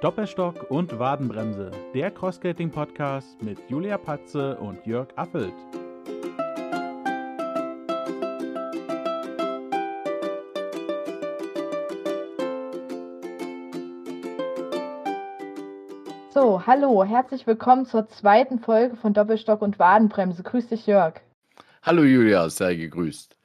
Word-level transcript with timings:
Doppelstock 0.00 0.70
und 0.70 0.96
Wadenbremse, 1.00 1.72
der 1.92 2.12
Crossskating-Podcast 2.12 3.42
mit 3.42 3.58
Julia 3.68 3.98
Patze 3.98 4.56
und 4.58 4.86
Jörg 4.86 5.08
Affelt. 5.16 5.52
So, 16.32 16.64
hallo, 16.64 17.02
herzlich 17.02 17.48
willkommen 17.48 17.84
zur 17.84 18.06
zweiten 18.06 18.60
Folge 18.60 18.94
von 18.94 19.12
Doppelstock 19.12 19.62
und 19.62 19.80
Wadenbremse. 19.80 20.44
Grüß 20.44 20.68
dich, 20.68 20.86
Jörg. 20.86 21.14
Hallo 21.82 22.04
Julia, 22.04 22.48
sei 22.50 22.76
gegrüßt. 22.76 23.37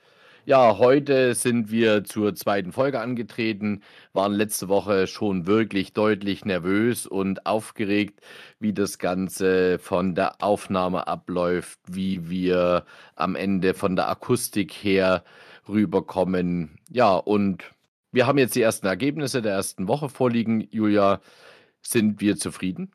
Ja, 0.46 0.78
heute 0.78 1.36
sind 1.36 1.72
wir 1.72 2.04
zur 2.04 2.36
zweiten 2.36 2.74
Folge 2.74 3.00
angetreten, 3.00 3.82
waren 4.12 4.34
letzte 4.34 4.68
Woche 4.68 5.08
schon 5.08 5.48
wirklich 5.48 5.94
deutlich 5.94 6.44
nervös 6.44 7.08
und 7.08 7.46
aufgeregt, 7.46 8.20
wie 8.60 8.74
das 8.74 9.00
Ganze 9.00 9.80
von 9.80 10.16
der 10.16 10.44
Aufnahme 10.44 11.08
abläuft, 11.08 11.80
wie 11.88 12.30
wir 12.30 12.84
am 13.16 13.38
Ende 13.38 13.74
von 13.74 13.96
der 13.96 14.10
Akustik 14.10 14.74
her 14.74 15.24
rüberkommen. 15.70 16.78
Ja, 16.92 17.16
und 17.16 17.64
wir 18.12 18.28
haben 18.28 18.38
jetzt 18.38 18.56
die 18.56 18.64
ersten 18.64 18.88
Ergebnisse 18.88 19.42
der 19.42 19.54
ersten 19.54 19.88
Woche 19.88 20.10
vorliegen. 20.10 20.68
Julia, 20.72 21.22
sind 21.82 22.20
wir 22.20 22.36
zufrieden? 22.36 22.92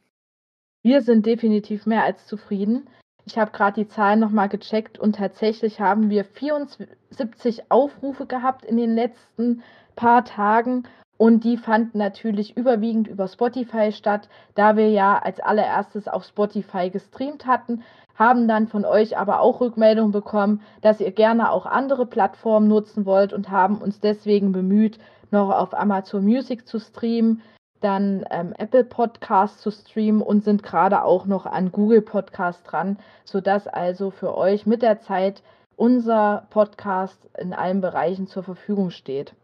Wir 0.83 1.01
sind 1.01 1.25
definitiv 1.25 1.87
mehr 1.87 2.05
als 2.05 2.27
zufrieden. 2.27 2.91
Ich 3.29 3.37
habe 3.37 3.51
gerade 3.51 3.75
die 3.75 3.89
Zahlen 3.89 4.21
nochmal 4.21 4.49
gecheckt 4.49 4.99
und 4.99 5.17
tatsächlich 5.17 5.81
haben 5.81 6.09
wir 6.09 6.25
74 6.25 7.71
Aufrufe 7.71 8.25
gehabt 8.25 8.65
in 8.65 8.79
den 8.79 8.95
letzten 8.95 9.63
paar 9.97 10.25
Tagen 10.25 10.85
und 11.19 11.45
die 11.45 11.59
fanden 11.59 11.99
natürlich 11.99 12.57
überwiegend 12.57 13.07
über 13.07 13.29
Spotify 13.29 13.93
statt, 13.93 14.31
da 14.55 14.79
wir 14.79 14.89
ja 14.89 15.19
als 15.19 15.41
allererstes 15.41 16.09
auf 16.09 16.25
Spotify 16.25 16.89
gestreamt 16.89 17.45
hatten, 17.45 17.83
haben 18.15 18.49
dann 18.49 18.67
von 18.67 18.87
euch 18.87 19.19
aber 19.19 19.41
auch 19.41 19.61
Rückmeldungen 19.61 20.13
bekommen, 20.13 20.63
dass 20.81 20.99
ihr 20.99 21.13
gerne 21.13 21.51
auch 21.51 21.67
andere 21.67 22.07
Plattformen 22.07 22.67
nutzen 22.67 23.05
wollt 23.05 23.35
und 23.35 23.51
haben 23.51 23.77
uns 23.77 24.01
deswegen 24.01 24.53
bemüht, 24.53 24.99
noch 25.31 25.51
auf 25.51 25.79
Amazon 25.79 26.25
Music 26.25 26.67
zu 26.67 26.79
streamen 26.79 27.43
dann 27.81 28.25
ähm, 28.31 28.55
Apple 28.59 28.85
Podcast 28.85 29.61
zu 29.61 29.71
streamen 29.71 30.23
und 30.23 30.45
sind 30.45 30.63
gerade 30.63 31.03
auch 31.03 31.27
noch 31.27 31.47
an 31.47 31.73
Google 31.73 32.03
Podcast 32.03 32.61
dran, 32.65 32.99
sodass 33.25 33.67
also 33.67 34.11
für 34.11 34.37
euch 34.37 34.67
mit 34.67 34.83
der 34.83 35.01
Zeit 35.01 35.43
unser 35.77 36.47
Podcast 36.51 37.29
in 37.39 37.53
allen 37.53 37.81
Bereichen 37.81 38.27
zur 38.27 38.43
Verfügung 38.43 38.91
steht. 38.91 39.35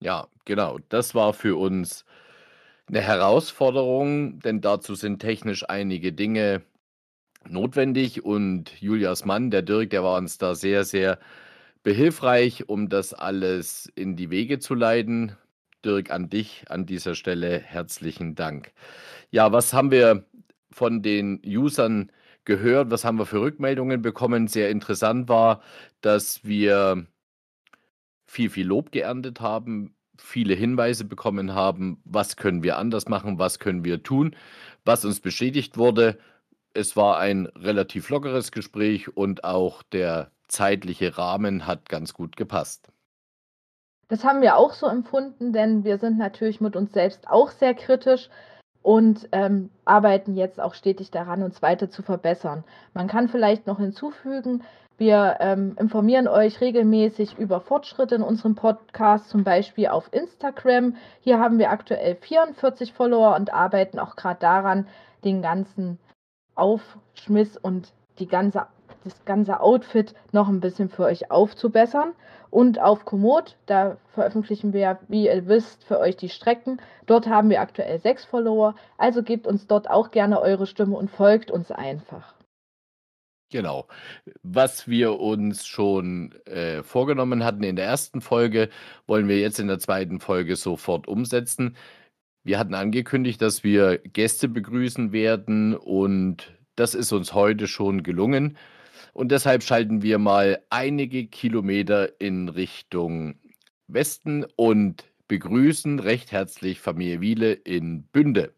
Ja, 0.00 0.26
genau. 0.44 0.78
Das 0.88 1.14
war 1.14 1.32
für 1.32 1.56
uns 1.58 2.04
eine 2.88 3.00
Herausforderung, 3.00 4.40
denn 4.40 4.60
dazu 4.60 4.94
sind 4.94 5.20
technisch 5.20 5.68
einige 5.68 6.12
Dinge 6.12 6.62
notwendig 7.48 8.24
und 8.24 8.80
Julias 8.80 9.24
Mann, 9.24 9.50
der 9.50 9.62
Dirk, 9.62 9.90
der 9.90 10.02
war 10.02 10.18
uns 10.18 10.38
da 10.38 10.54
sehr, 10.54 10.84
sehr 10.84 11.18
behilfreich, 11.82 12.68
um 12.68 12.88
das 12.88 13.14
alles 13.14 13.90
in 13.94 14.16
die 14.16 14.30
Wege 14.30 14.58
zu 14.58 14.74
leiten. 14.74 15.36
Dirk, 15.84 16.10
an 16.10 16.28
dich 16.28 16.64
an 16.68 16.86
dieser 16.86 17.14
Stelle 17.14 17.58
herzlichen 17.60 18.34
Dank. 18.34 18.72
Ja, 19.30 19.52
was 19.52 19.72
haben 19.72 19.90
wir 19.90 20.26
von 20.70 21.02
den 21.02 21.40
Usern 21.44 22.10
gehört? 22.44 22.90
Was 22.90 23.04
haben 23.04 23.18
wir 23.18 23.26
für 23.26 23.40
Rückmeldungen 23.40 24.02
bekommen? 24.02 24.48
Sehr 24.48 24.70
interessant 24.70 25.28
war, 25.28 25.62
dass 26.00 26.44
wir 26.44 27.06
viel, 28.26 28.50
viel 28.50 28.66
Lob 28.66 28.92
geerntet 28.92 29.40
haben, 29.40 29.94
viele 30.18 30.54
Hinweise 30.54 31.04
bekommen 31.04 31.54
haben, 31.54 32.00
was 32.04 32.36
können 32.36 32.62
wir 32.62 32.76
anders 32.78 33.08
machen, 33.08 33.38
was 33.38 33.58
können 33.58 33.84
wir 33.84 34.02
tun, 34.02 34.36
was 34.84 35.04
uns 35.04 35.20
bestätigt 35.20 35.78
wurde. 35.78 36.18
Es 36.74 36.96
war 36.96 37.18
ein 37.18 37.46
relativ 37.46 38.10
lockeres 38.10 38.52
Gespräch 38.52 39.16
und 39.16 39.44
auch 39.44 39.82
der 39.82 40.32
zeitliche 40.48 41.18
Rahmen 41.18 41.66
hat 41.66 41.88
ganz 41.88 42.14
gut 42.14 42.36
gepasst. 42.36 42.90
Das 44.08 44.24
haben 44.24 44.40
wir 44.40 44.56
auch 44.56 44.72
so 44.72 44.86
empfunden, 44.86 45.52
denn 45.52 45.84
wir 45.84 45.98
sind 45.98 46.18
natürlich 46.18 46.60
mit 46.60 46.76
uns 46.76 46.92
selbst 46.92 47.28
auch 47.28 47.50
sehr 47.50 47.74
kritisch 47.74 48.30
und 48.82 49.28
ähm, 49.32 49.70
arbeiten 49.84 50.34
jetzt 50.34 50.60
auch 50.60 50.74
stetig 50.74 51.10
daran, 51.10 51.42
uns 51.42 51.60
weiter 51.60 51.90
zu 51.90 52.02
verbessern. 52.02 52.64
Man 52.94 53.06
kann 53.06 53.28
vielleicht 53.28 53.66
noch 53.66 53.78
hinzufügen, 53.78 54.62
wir 54.98 55.36
ähm, 55.38 55.76
informieren 55.78 56.26
euch 56.26 56.60
regelmäßig 56.60 57.38
über 57.38 57.60
Fortschritte 57.60 58.16
in 58.16 58.22
unserem 58.22 58.56
Podcast, 58.56 59.28
zum 59.30 59.44
Beispiel 59.44 59.86
auf 59.86 60.12
Instagram. 60.12 60.96
Hier 61.20 61.38
haben 61.38 61.60
wir 61.60 61.70
aktuell 61.70 62.16
44 62.16 62.92
Follower 62.92 63.36
und 63.36 63.54
arbeiten 63.54 64.00
auch 64.00 64.16
gerade 64.16 64.40
daran, 64.40 64.88
den 65.22 65.40
ganzen 65.40 66.00
Aufschmiss 66.56 67.56
und 67.56 67.92
die 68.18 68.26
ganze, 68.26 68.66
das 69.04 69.24
ganze 69.24 69.60
Outfit 69.60 70.14
noch 70.32 70.48
ein 70.48 70.60
bisschen 70.60 70.88
für 70.88 71.04
euch 71.04 71.30
aufzubessern. 71.30 72.12
Und 72.50 72.80
auf 72.80 73.04
Komoot, 73.04 73.56
da 73.66 73.98
veröffentlichen 74.14 74.72
wir, 74.72 74.98
wie 75.08 75.26
ihr 75.26 75.46
wisst, 75.46 75.84
für 75.84 75.98
euch 75.98 76.16
die 76.16 76.30
Strecken. 76.30 76.80
Dort 77.06 77.26
haben 77.26 77.50
wir 77.50 77.60
aktuell 77.60 78.00
sechs 78.00 78.24
Follower. 78.24 78.74
Also 78.96 79.22
gebt 79.22 79.46
uns 79.46 79.66
dort 79.66 79.90
auch 79.90 80.10
gerne 80.10 80.40
eure 80.40 80.66
Stimme 80.66 80.96
und 80.96 81.10
folgt 81.10 81.50
uns 81.50 81.70
einfach. 81.70 82.34
Genau. 83.50 83.86
Was 84.42 84.88
wir 84.88 85.18
uns 85.20 85.66
schon 85.66 86.32
äh, 86.44 86.82
vorgenommen 86.82 87.44
hatten 87.44 87.62
in 87.62 87.76
der 87.76 87.86
ersten 87.86 88.20
Folge, 88.20 88.68
wollen 89.06 89.26
wir 89.28 89.40
jetzt 89.40 89.58
in 89.58 89.68
der 89.68 89.78
zweiten 89.78 90.20
Folge 90.20 90.54
sofort 90.56 91.08
umsetzen. 91.08 91.76
Wir 92.44 92.58
hatten 92.58 92.74
angekündigt, 92.74 93.40
dass 93.40 93.64
wir 93.64 93.98
Gäste 93.98 94.48
begrüßen 94.48 95.12
werden 95.12 95.74
und 95.74 96.54
das 96.76 96.94
ist 96.94 97.12
uns 97.12 97.32
heute 97.32 97.66
schon 97.66 98.02
gelungen. 98.02 98.56
Und 99.18 99.32
deshalb 99.32 99.64
schalten 99.64 100.00
wir 100.00 100.20
mal 100.20 100.62
einige 100.70 101.26
Kilometer 101.26 102.20
in 102.20 102.48
Richtung 102.48 103.34
Westen 103.88 104.46
und 104.54 105.12
begrüßen 105.26 105.98
recht 105.98 106.30
herzlich 106.30 106.78
Familie 106.78 107.20
Wiele 107.20 107.52
in 107.52 108.04
Bünde. 108.04 108.54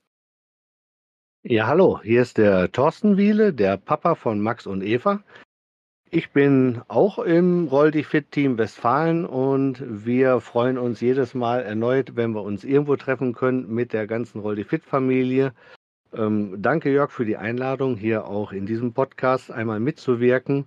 Ja, 1.42 1.66
hallo, 1.66 2.02
hier 2.02 2.20
ist 2.20 2.36
der 2.36 2.70
Thorsten 2.72 3.16
Wiele, 3.16 3.54
der 3.54 3.78
Papa 3.78 4.14
von 4.14 4.42
Max 4.42 4.66
und 4.66 4.82
Eva. 4.82 5.22
Ich 6.10 6.30
bin 6.32 6.82
auch 6.88 7.18
im 7.18 7.66
Roll 7.68 7.90
die 7.90 8.04
Fit 8.04 8.30
Team 8.30 8.58
Westfalen 8.58 9.24
und 9.24 9.82
wir 9.86 10.42
freuen 10.42 10.76
uns 10.76 11.00
jedes 11.00 11.32
Mal 11.32 11.62
erneut, 11.62 12.16
wenn 12.16 12.32
wir 12.32 12.42
uns 12.42 12.64
irgendwo 12.64 12.96
treffen 12.96 13.32
können 13.32 13.72
mit 13.72 13.94
der 13.94 14.06
ganzen 14.06 14.40
Roll 14.40 14.56
die 14.56 14.64
Fit 14.64 14.84
Familie 14.84 15.54
ähm, 16.14 16.56
danke, 16.60 16.90
Jörg, 16.90 17.10
für 17.10 17.24
die 17.24 17.36
Einladung, 17.36 17.96
hier 17.96 18.26
auch 18.26 18.52
in 18.52 18.66
diesem 18.66 18.92
Podcast 18.92 19.50
einmal 19.50 19.80
mitzuwirken. 19.80 20.66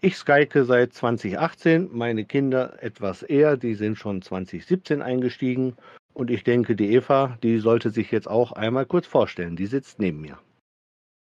Ich 0.00 0.16
skyke 0.16 0.64
seit 0.64 0.92
2018, 0.92 1.88
meine 1.92 2.24
Kinder 2.24 2.80
etwas 2.82 3.22
eher, 3.22 3.56
die 3.56 3.74
sind 3.74 3.98
schon 3.98 4.22
2017 4.22 5.02
eingestiegen. 5.02 5.76
Und 6.14 6.30
ich 6.30 6.44
denke, 6.44 6.76
die 6.76 6.92
Eva, 6.92 7.36
die 7.42 7.58
sollte 7.58 7.90
sich 7.90 8.10
jetzt 8.10 8.28
auch 8.28 8.52
einmal 8.52 8.86
kurz 8.86 9.06
vorstellen. 9.06 9.56
Die 9.56 9.66
sitzt 9.66 9.98
neben 9.98 10.20
mir. 10.20 10.38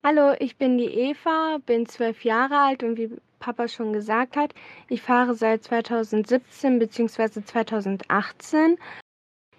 Hallo, 0.03 0.33
ich 0.39 0.57
bin 0.57 0.79
die 0.79 0.89
Eva, 0.89 1.59
bin 1.65 1.85
zwölf 1.85 2.23
Jahre 2.23 2.57
alt 2.57 2.83
und 2.83 2.97
wie 2.97 3.11
Papa 3.39 3.67
schon 3.67 3.93
gesagt 3.93 4.35
hat, 4.37 4.53
ich 4.87 5.01
fahre 5.01 5.35
seit 5.35 5.63
2017 5.63 6.79
bzw. 6.79 7.43
2018 7.43 8.77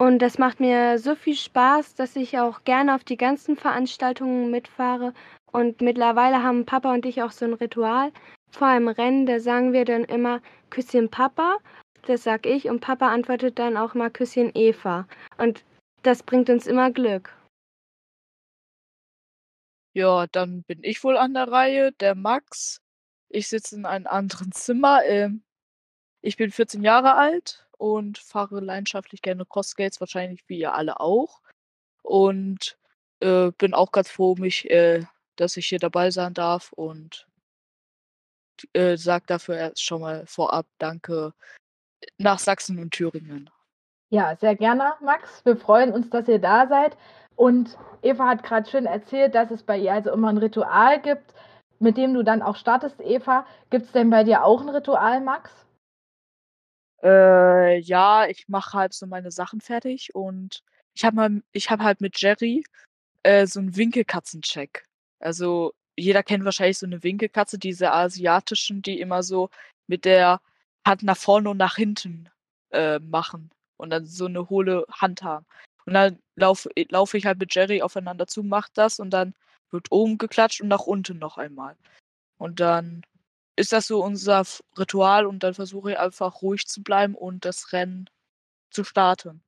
und 0.02 0.18
das 0.18 0.36
macht 0.36 0.58
mir 0.58 0.98
so 0.98 1.14
viel 1.14 1.36
Spaß, 1.36 1.94
dass 1.94 2.16
ich 2.16 2.36
auch 2.36 2.64
gerne 2.64 2.96
auf 2.96 3.04
die 3.04 3.16
ganzen 3.16 3.56
Veranstaltungen 3.56 4.50
mitfahre. 4.50 5.14
Und 5.52 5.80
mittlerweile 5.80 6.42
haben 6.42 6.66
Papa 6.66 6.92
und 6.92 7.06
ich 7.06 7.22
auch 7.22 7.30
so 7.30 7.44
ein 7.44 7.52
Ritual. 7.52 8.10
Vor 8.50 8.66
einem 8.66 8.88
Rennen, 8.88 9.26
da 9.26 9.38
sagen 9.38 9.72
wir 9.72 9.84
dann 9.84 10.02
immer 10.02 10.40
Küsschen 10.70 11.08
Papa, 11.08 11.58
das 12.08 12.24
sag 12.24 12.46
ich, 12.46 12.68
und 12.68 12.80
Papa 12.80 13.12
antwortet 13.12 13.60
dann 13.60 13.76
auch 13.76 13.94
mal 13.94 14.10
Küsschen 14.10 14.50
Eva. 14.56 15.06
Und 15.38 15.64
das 16.02 16.24
bringt 16.24 16.50
uns 16.50 16.66
immer 16.66 16.90
Glück. 16.90 17.32
Ja, 19.94 20.26
dann 20.26 20.64
bin 20.64 20.80
ich 20.82 21.04
wohl 21.04 21.16
an 21.16 21.34
der 21.34 21.46
Reihe, 21.46 21.92
der 21.92 22.16
Max. 22.16 22.80
Ich 23.28 23.46
sitze 23.46 23.76
in 23.76 23.86
einem 23.86 24.08
anderen 24.08 24.50
Zimmer. 24.50 25.04
Ähm, 25.04 25.44
ich 26.22 26.36
bin 26.36 26.50
14 26.50 26.82
Jahre 26.82 27.14
alt 27.14 27.68
und 27.82 28.18
fahre 28.18 28.60
leidenschaftlich 28.60 29.22
gerne 29.22 29.44
Crossskates, 29.44 29.98
wahrscheinlich 29.98 30.44
wie 30.46 30.60
ihr 30.60 30.72
alle 30.72 31.00
auch. 31.00 31.40
Und 32.02 32.78
äh, 33.18 33.50
bin 33.58 33.74
auch 33.74 33.90
ganz 33.90 34.08
froh, 34.08 34.36
mich, 34.38 34.70
äh, 34.70 35.04
dass 35.34 35.56
ich 35.56 35.66
hier 35.66 35.80
dabei 35.80 36.12
sein 36.12 36.32
darf 36.32 36.72
und 36.72 37.26
äh, 38.72 38.96
sage 38.96 39.24
dafür 39.26 39.56
erst 39.56 39.82
schon 39.82 40.00
mal 40.00 40.24
vorab 40.26 40.66
Danke 40.78 41.34
nach 42.18 42.38
Sachsen 42.38 42.78
und 42.78 42.92
Thüringen. 42.92 43.50
Ja, 44.10 44.36
sehr 44.36 44.54
gerne, 44.54 44.92
Max. 45.00 45.44
Wir 45.44 45.56
freuen 45.56 45.92
uns, 45.92 46.08
dass 46.08 46.28
ihr 46.28 46.38
da 46.38 46.68
seid. 46.68 46.96
Und 47.34 47.76
Eva 48.02 48.28
hat 48.28 48.44
gerade 48.44 48.70
schön 48.70 48.86
erzählt, 48.86 49.34
dass 49.34 49.50
es 49.50 49.64
bei 49.64 49.76
ihr 49.76 49.92
also 49.92 50.12
immer 50.12 50.28
ein 50.28 50.38
Ritual 50.38 51.00
gibt, 51.00 51.34
mit 51.80 51.96
dem 51.96 52.14
du 52.14 52.22
dann 52.22 52.42
auch 52.42 52.54
startest, 52.54 53.00
Eva. 53.00 53.44
Gibt 53.70 53.86
es 53.86 53.92
denn 53.92 54.10
bei 54.10 54.22
dir 54.22 54.44
auch 54.44 54.60
ein 54.60 54.68
Ritual, 54.68 55.20
Max? 55.20 55.50
Äh, 57.02 57.78
ja, 57.80 58.26
ich 58.28 58.48
mache 58.48 58.78
halt 58.78 58.94
so 58.94 59.06
meine 59.06 59.30
Sachen 59.30 59.60
fertig 59.60 60.14
und 60.14 60.62
ich 60.94 61.04
habe 61.04 61.16
mal, 61.16 61.42
ich 61.52 61.70
habe 61.70 61.82
halt 61.84 62.00
mit 62.00 62.20
Jerry 62.20 62.64
äh, 63.24 63.46
so 63.46 63.60
einen 63.60 63.76
Winkelkatzencheck. 63.76 64.84
Also 65.20 65.72
jeder 65.96 66.22
kennt 66.22 66.44
wahrscheinlich 66.44 66.78
so 66.78 66.86
eine 66.86 67.02
Winkelkatze, 67.02 67.58
diese 67.58 67.92
asiatischen, 67.92 68.82
die 68.82 69.00
immer 69.00 69.22
so 69.22 69.50
mit 69.86 70.04
der 70.04 70.40
Hand 70.86 71.02
nach 71.02 71.16
vorne 71.16 71.50
und 71.50 71.56
nach 71.58 71.76
hinten 71.76 72.28
äh, 72.70 72.98
machen 73.00 73.50
und 73.76 73.90
dann 73.90 74.06
so 74.06 74.26
eine 74.26 74.48
hohle 74.48 74.86
Hand 74.90 75.22
haben. 75.22 75.46
Und 75.86 75.94
dann 75.94 76.18
laufe 76.36 76.70
lauf 76.90 77.14
ich 77.14 77.26
halt 77.26 77.38
mit 77.38 77.54
Jerry 77.54 77.82
aufeinander 77.82 78.26
zu, 78.26 78.42
macht 78.42 78.72
das 78.78 79.00
und 79.00 79.10
dann 79.10 79.34
wird 79.70 79.90
oben 79.90 80.18
geklatscht 80.18 80.60
und 80.60 80.68
nach 80.68 80.86
unten 80.86 81.18
noch 81.18 81.38
einmal. 81.38 81.76
Und 82.38 82.60
dann 82.60 83.02
ist 83.56 83.72
das 83.72 83.86
so 83.86 84.02
unser 84.02 84.42
Ritual 84.78 85.26
und 85.26 85.42
dann 85.42 85.54
versuche 85.54 85.92
ich 85.92 85.98
einfach 85.98 86.42
ruhig 86.42 86.66
zu 86.66 86.82
bleiben 86.82 87.14
und 87.14 87.44
das 87.44 87.72
Rennen 87.72 88.08
zu 88.70 88.84
starten. 88.84 89.42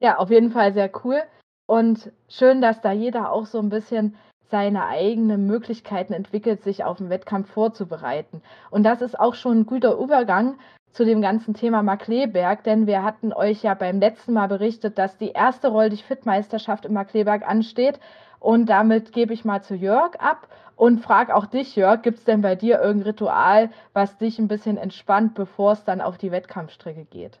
Ja, 0.00 0.16
auf 0.16 0.30
jeden 0.30 0.52
Fall 0.52 0.72
sehr 0.72 0.90
cool. 1.04 1.22
Und 1.66 2.10
schön, 2.28 2.60
dass 2.60 2.80
da 2.80 2.92
jeder 2.92 3.30
auch 3.30 3.46
so 3.46 3.58
ein 3.58 3.68
bisschen 3.68 4.16
seine 4.50 4.86
eigenen 4.86 5.46
Möglichkeiten 5.46 6.12
entwickelt, 6.12 6.62
sich 6.62 6.82
auf 6.84 6.98
den 6.98 7.10
Wettkampf 7.10 7.50
vorzubereiten. 7.50 8.42
Und 8.70 8.82
das 8.82 9.00
ist 9.02 9.18
auch 9.18 9.34
schon 9.34 9.60
ein 9.60 9.66
guter 9.66 9.96
Übergang 9.96 10.58
zu 10.92 11.04
dem 11.04 11.22
ganzen 11.22 11.54
Thema 11.54 11.82
Markleberg, 11.82 12.64
denn 12.64 12.86
wir 12.88 13.04
hatten 13.04 13.32
euch 13.32 13.62
ja 13.62 13.74
beim 13.74 14.00
letzten 14.00 14.32
Mal 14.32 14.48
berichtet, 14.48 14.98
dass 14.98 15.16
die 15.18 15.30
erste 15.30 15.68
Roll 15.68 15.90
dich 15.90 16.04
Fit-Meisterschaft 16.04 16.84
im 16.84 16.94
Markleberg 16.94 17.46
ansteht. 17.46 18.00
Und 18.40 18.66
damit 18.66 19.12
gebe 19.12 19.34
ich 19.34 19.44
mal 19.44 19.62
zu 19.62 19.74
Jörg 19.74 20.18
ab 20.18 20.48
und 20.74 21.00
frage 21.02 21.36
auch 21.36 21.46
dich, 21.46 21.76
Jörg, 21.76 22.02
gibt 22.02 22.18
es 22.18 22.24
denn 22.24 22.40
bei 22.40 22.56
dir 22.56 22.80
irgendein 22.80 23.10
Ritual, 23.10 23.70
was 23.92 24.16
dich 24.16 24.38
ein 24.38 24.48
bisschen 24.48 24.78
entspannt, 24.78 25.34
bevor 25.34 25.72
es 25.72 25.84
dann 25.84 26.00
auf 26.00 26.16
die 26.18 26.32
Wettkampfstrecke 26.32 27.04
geht? 27.04 27.38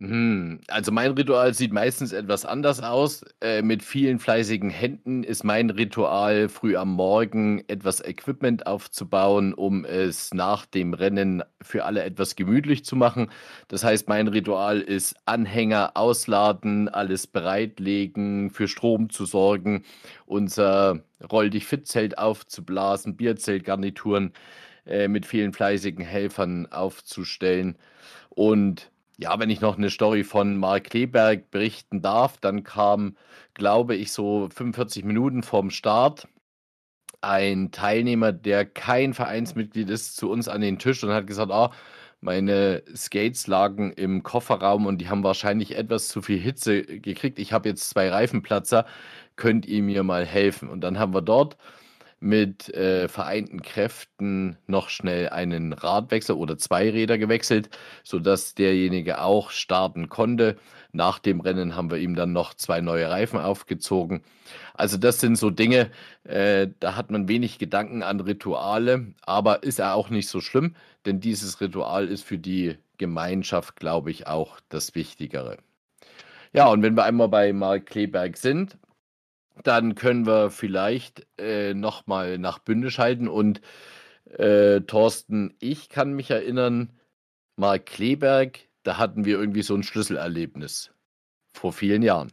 Hm, 0.00 0.60
also 0.68 0.92
mein 0.92 1.10
Ritual 1.10 1.54
sieht 1.54 1.72
meistens 1.72 2.12
etwas 2.12 2.44
anders 2.44 2.80
aus. 2.80 3.24
Äh, 3.40 3.62
mit 3.62 3.82
vielen 3.82 4.20
fleißigen 4.20 4.70
Händen 4.70 5.24
ist 5.24 5.42
mein 5.42 5.70
Ritual, 5.70 6.48
früh 6.48 6.76
am 6.76 6.92
Morgen 6.92 7.64
etwas 7.66 8.00
Equipment 8.04 8.68
aufzubauen, 8.68 9.54
um 9.54 9.84
es 9.84 10.32
nach 10.32 10.66
dem 10.66 10.94
Rennen 10.94 11.42
für 11.60 11.84
alle 11.84 12.04
etwas 12.04 12.36
gemütlich 12.36 12.84
zu 12.84 12.94
machen. 12.94 13.28
Das 13.66 13.82
heißt, 13.82 14.08
mein 14.08 14.28
Ritual 14.28 14.80
ist 14.80 15.16
Anhänger 15.26 15.96
ausladen, 15.96 16.88
alles 16.88 17.26
bereitlegen, 17.26 18.50
für 18.50 18.68
Strom 18.68 19.10
zu 19.10 19.26
sorgen, 19.26 19.84
unser 20.26 21.00
Roll 21.32 21.50
dich 21.50 21.66
fit 21.66 21.88
Zelt 21.88 22.18
aufzublasen, 22.18 23.16
Bierzeltgarnituren 23.16 24.32
äh, 24.86 25.08
mit 25.08 25.26
vielen 25.26 25.52
fleißigen 25.52 26.04
Helfern 26.04 26.70
aufzustellen 26.70 27.76
und 28.28 28.92
ja, 29.18 29.38
wenn 29.38 29.50
ich 29.50 29.60
noch 29.60 29.76
eine 29.76 29.90
Story 29.90 30.24
von 30.24 30.56
Mark 30.58 30.84
Kleberg 30.84 31.50
berichten 31.50 32.02
darf, 32.02 32.38
dann 32.38 32.62
kam, 32.64 33.16
glaube 33.54 33.96
ich, 33.96 34.12
so 34.12 34.48
45 34.54 35.04
Minuten 35.04 35.42
vorm 35.42 35.70
Start 35.70 36.28
ein 37.20 37.70
Teilnehmer, 37.72 38.32
der 38.32 38.64
kein 38.66 39.14
Vereinsmitglied 39.14 39.90
ist, 39.90 40.16
zu 40.16 40.30
uns 40.30 40.48
an 40.48 40.60
den 40.60 40.78
Tisch 40.78 41.02
und 41.04 41.10
hat 41.12 41.26
gesagt: 41.26 41.50
„Ah, 41.52 41.72
meine 42.20 42.82
Skates 42.96 43.46
lagen 43.46 43.92
im 43.92 44.22
Kofferraum 44.22 44.86
und 44.86 44.98
die 44.98 45.08
haben 45.08 45.24
wahrscheinlich 45.24 45.76
etwas 45.76 46.08
zu 46.08 46.22
viel 46.22 46.38
Hitze 46.38 46.82
gekriegt. 46.84 47.38
Ich 47.38 47.52
habe 47.52 47.68
jetzt 47.68 47.90
zwei 47.90 48.10
Reifenplatzer. 48.10 48.86
Könnt 49.36 49.66
ihr 49.66 49.82
mir 49.82 50.02
mal 50.04 50.26
helfen?“ 50.26 50.68
Und 50.68 50.80
dann 50.82 50.98
haben 50.98 51.14
wir 51.14 51.22
dort 51.22 51.56
mit 52.20 52.68
äh, 52.74 53.08
vereinten 53.08 53.62
Kräften 53.62 54.56
noch 54.66 54.88
schnell 54.88 55.28
einen 55.28 55.72
Radwechsel 55.72 56.34
oder 56.34 56.58
zwei 56.58 56.90
Räder 56.90 57.18
gewechselt, 57.18 57.70
sodass 58.02 58.54
derjenige 58.54 59.20
auch 59.20 59.50
starten 59.50 60.08
konnte. 60.08 60.56
Nach 60.92 61.18
dem 61.18 61.40
Rennen 61.40 61.76
haben 61.76 61.90
wir 61.90 61.98
ihm 61.98 62.14
dann 62.14 62.32
noch 62.32 62.54
zwei 62.54 62.80
neue 62.80 63.08
Reifen 63.08 63.38
aufgezogen. 63.38 64.22
Also 64.74 64.96
das 64.96 65.20
sind 65.20 65.36
so 65.36 65.50
Dinge, 65.50 65.90
äh, 66.24 66.68
da 66.80 66.96
hat 66.96 67.10
man 67.10 67.28
wenig 67.28 67.58
Gedanken 67.58 68.02
an 68.02 68.20
Rituale, 68.20 69.14
aber 69.22 69.62
ist 69.62 69.78
ja 69.78 69.94
auch 69.94 70.10
nicht 70.10 70.28
so 70.28 70.40
schlimm, 70.40 70.74
denn 71.06 71.20
dieses 71.20 71.60
Ritual 71.60 72.08
ist 72.08 72.24
für 72.24 72.38
die 72.38 72.76
Gemeinschaft, 72.96 73.76
glaube 73.76 74.10
ich, 74.10 74.26
auch 74.26 74.58
das 74.68 74.94
Wichtigere. 74.94 75.58
Ja, 76.52 76.68
und 76.68 76.82
wenn 76.82 76.96
wir 76.96 77.04
einmal 77.04 77.28
bei 77.28 77.52
Mark 77.52 77.86
Kleberg 77.86 78.36
sind, 78.36 78.78
dann 79.64 79.94
können 79.94 80.26
wir 80.26 80.50
vielleicht 80.50 81.26
äh, 81.38 81.74
nochmal 81.74 82.38
nach 82.38 82.58
Bünde 82.58 82.90
schalten. 82.90 83.28
Und 83.28 83.60
äh, 84.26 84.80
Thorsten, 84.82 85.54
ich 85.60 85.88
kann 85.88 86.12
mich 86.12 86.30
erinnern, 86.30 86.90
Mark 87.56 87.86
Kleberg, 87.86 88.60
da 88.82 88.98
hatten 88.98 89.24
wir 89.24 89.38
irgendwie 89.38 89.62
so 89.62 89.74
ein 89.74 89.82
Schlüsselerlebnis 89.82 90.92
vor 91.52 91.72
vielen 91.72 92.02
Jahren. 92.02 92.30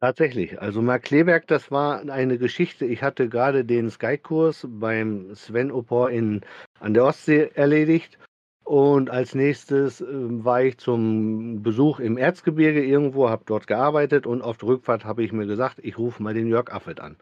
Tatsächlich. 0.00 0.60
Also 0.60 0.80
Mark 0.80 1.02
Kleberg, 1.02 1.48
das 1.48 1.72
war 1.72 2.08
eine 2.08 2.38
Geschichte. 2.38 2.86
Ich 2.86 3.02
hatte 3.02 3.28
gerade 3.28 3.64
den 3.64 3.90
Sky-Kurs 3.90 4.66
beim 4.68 5.34
Sven 5.34 5.72
Opor 5.72 6.10
in, 6.10 6.42
an 6.78 6.94
der 6.94 7.04
Ostsee 7.04 7.50
erledigt 7.54 8.16
und 8.68 9.08
als 9.08 9.34
nächstes 9.34 10.02
äh, 10.02 10.06
war 10.10 10.62
ich 10.62 10.76
zum 10.76 11.62
Besuch 11.62 12.00
im 12.00 12.18
Erzgebirge 12.18 12.84
irgendwo, 12.84 13.30
habe 13.30 13.44
dort 13.46 13.66
gearbeitet 13.66 14.26
und 14.26 14.42
auf 14.42 14.58
der 14.58 14.68
Rückfahrt 14.68 15.06
habe 15.06 15.22
ich 15.22 15.32
mir 15.32 15.46
gesagt, 15.46 15.78
ich 15.82 15.96
rufe 15.96 16.22
mal 16.22 16.34
den 16.34 16.48
Jörg 16.48 16.70
Affelt 16.70 17.00
an. 17.00 17.16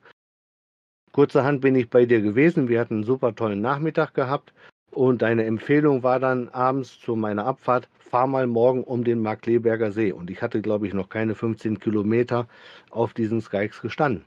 Kurzerhand 1.12 1.60
bin 1.60 1.76
ich 1.76 1.88
bei 1.88 2.04
dir 2.04 2.20
gewesen, 2.20 2.68
wir 2.68 2.80
hatten 2.80 2.94
einen 2.94 3.04
super 3.04 3.32
tollen 3.32 3.60
Nachmittag 3.60 4.12
gehabt 4.12 4.52
und 4.90 5.22
deine 5.22 5.44
Empfehlung 5.44 6.02
war 6.02 6.18
dann 6.18 6.48
abends 6.48 6.98
zu 6.98 7.14
meiner 7.14 7.46
Abfahrt, 7.46 7.88
fahr 7.96 8.26
mal 8.26 8.48
morgen 8.48 8.82
um 8.82 9.04
den 9.04 9.20
Markleberger 9.20 9.92
See. 9.92 10.10
Und 10.10 10.30
ich 10.30 10.42
hatte, 10.42 10.60
glaube 10.60 10.88
ich, 10.88 10.94
noch 10.94 11.08
keine 11.08 11.36
15 11.36 11.78
Kilometer 11.78 12.48
auf 12.90 13.14
diesen 13.14 13.40
Skykes 13.40 13.82
gestanden. 13.82 14.24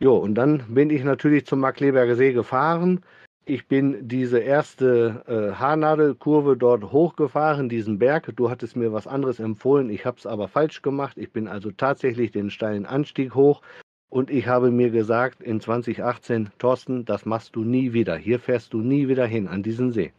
Jo, 0.00 0.18
und 0.18 0.34
dann 0.34 0.62
bin 0.68 0.90
ich 0.90 1.02
natürlich 1.02 1.46
zum 1.46 1.60
Markleberger 1.60 2.14
See 2.14 2.34
gefahren, 2.34 3.00
ich 3.48 3.68
bin 3.68 4.08
diese 4.08 4.40
erste 4.40 5.22
äh, 5.28 5.54
Haarnadelkurve 5.54 6.56
dort 6.56 6.90
hochgefahren, 6.90 7.68
diesen 7.68 7.98
Berg. 7.98 8.32
Du 8.34 8.50
hattest 8.50 8.74
mir 8.74 8.92
was 8.92 9.06
anderes 9.06 9.38
empfohlen, 9.38 9.88
ich 9.88 10.04
habe 10.04 10.18
es 10.18 10.26
aber 10.26 10.48
falsch 10.48 10.82
gemacht. 10.82 11.16
Ich 11.16 11.32
bin 11.32 11.46
also 11.46 11.70
tatsächlich 11.70 12.32
den 12.32 12.50
steilen 12.50 12.86
Anstieg 12.86 13.36
hoch 13.36 13.62
und 14.10 14.30
ich 14.30 14.48
habe 14.48 14.72
mir 14.72 14.90
gesagt 14.90 15.42
in 15.42 15.60
2018, 15.60 16.50
Thorsten, 16.58 17.04
das 17.04 17.24
machst 17.24 17.54
du 17.54 17.62
nie 17.62 17.92
wieder. 17.92 18.16
Hier 18.16 18.40
fährst 18.40 18.72
du 18.72 18.78
nie 18.78 19.06
wieder 19.06 19.26
hin 19.26 19.46
an 19.46 19.62
diesen 19.62 19.92
See. 19.92 20.12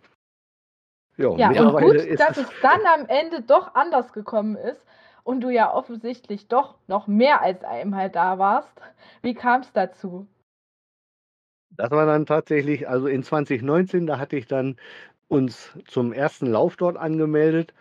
Jo, 1.18 1.36
ja, 1.36 1.50
und 1.50 1.82
gut, 1.82 1.98
dass 2.20 2.38
es 2.38 2.48
dann 2.62 2.80
am 2.96 3.08
Ende 3.08 3.42
doch 3.42 3.76
anders 3.76 4.14
gekommen 4.14 4.56
ist 4.56 4.82
und 5.24 5.42
du 5.42 5.50
ja 5.50 5.74
offensichtlich 5.74 6.48
doch 6.48 6.76
noch 6.88 7.08
mehr 7.08 7.42
als 7.42 7.62
einmal 7.66 8.10
da 8.10 8.40
warst. 8.40 8.82
Wie 9.22 9.34
kam 9.34 9.62
es 9.62 9.74
dazu? 9.74 10.28
Das 11.72 11.92
war 11.92 12.06
dann 12.06 12.26
tatsächlich, 12.26 12.88
also 12.88 13.08
in 13.08 13.24
2019, 13.24 14.08
da 14.08 14.18
hatte 14.20 14.36
ich 14.38 14.48
dann 14.48 14.78
uns 15.28 15.72
zum 15.88 16.14
ersten 16.14 16.48
Lauf 16.48 16.78
dort 16.78 16.98
angemeldet 16.98 17.74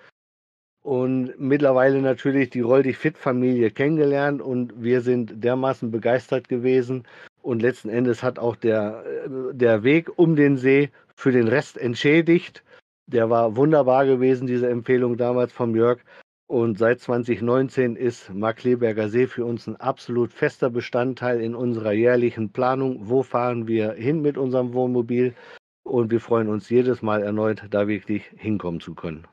und 0.82 1.38
mittlerweile 1.38 2.00
natürlich 2.00 2.50
die 2.50 2.60
Roll 2.60 2.82
dich 2.82 2.98
fit 2.98 3.18
Familie 3.18 3.70
kennengelernt 3.70 4.42
und 4.42 4.82
wir 4.82 5.00
sind 5.00 5.42
dermaßen 5.42 5.90
begeistert 5.90 6.48
gewesen 6.48 7.04
und 7.42 7.62
letzten 7.62 7.88
Endes 7.88 8.22
hat 8.22 8.38
auch 8.38 8.56
der, 8.56 9.04
äh, 9.04 9.54
der 9.54 9.82
Weg 9.82 10.18
um 10.18 10.36
den 10.36 10.56
See 10.56 10.90
für 11.16 11.32
den 11.32 11.48
Rest 11.48 11.78
entschädigt. 11.78 12.62
Der 13.06 13.30
war 13.30 13.56
wunderbar 13.56 14.04
gewesen, 14.06 14.46
diese 14.46 14.68
Empfehlung 14.68 15.16
damals 15.16 15.52
vom 15.52 15.74
Jörg. 15.76 16.00
Und 16.48 16.78
seit 16.78 17.00
2019 17.00 17.96
ist 17.96 18.32
Markleberger 18.32 19.08
See 19.08 19.26
für 19.26 19.44
uns 19.44 19.66
ein 19.66 19.76
absolut 19.76 20.32
fester 20.32 20.70
Bestandteil 20.70 21.40
in 21.40 21.56
unserer 21.56 21.90
jährlichen 21.90 22.52
Planung. 22.52 23.08
Wo 23.08 23.24
fahren 23.24 23.66
wir 23.66 23.92
hin 23.92 24.22
mit 24.22 24.38
unserem 24.38 24.72
Wohnmobil? 24.72 25.34
Und 25.82 26.12
wir 26.12 26.20
freuen 26.20 26.48
uns 26.48 26.70
jedes 26.70 27.02
Mal 27.02 27.22
erneut, 27.22 27.64
da 27.70 27.88
wirklich 27.88 28.24
hinkommen 28.36 28.80
zu 28.80 28.94
können. 28.94 29.26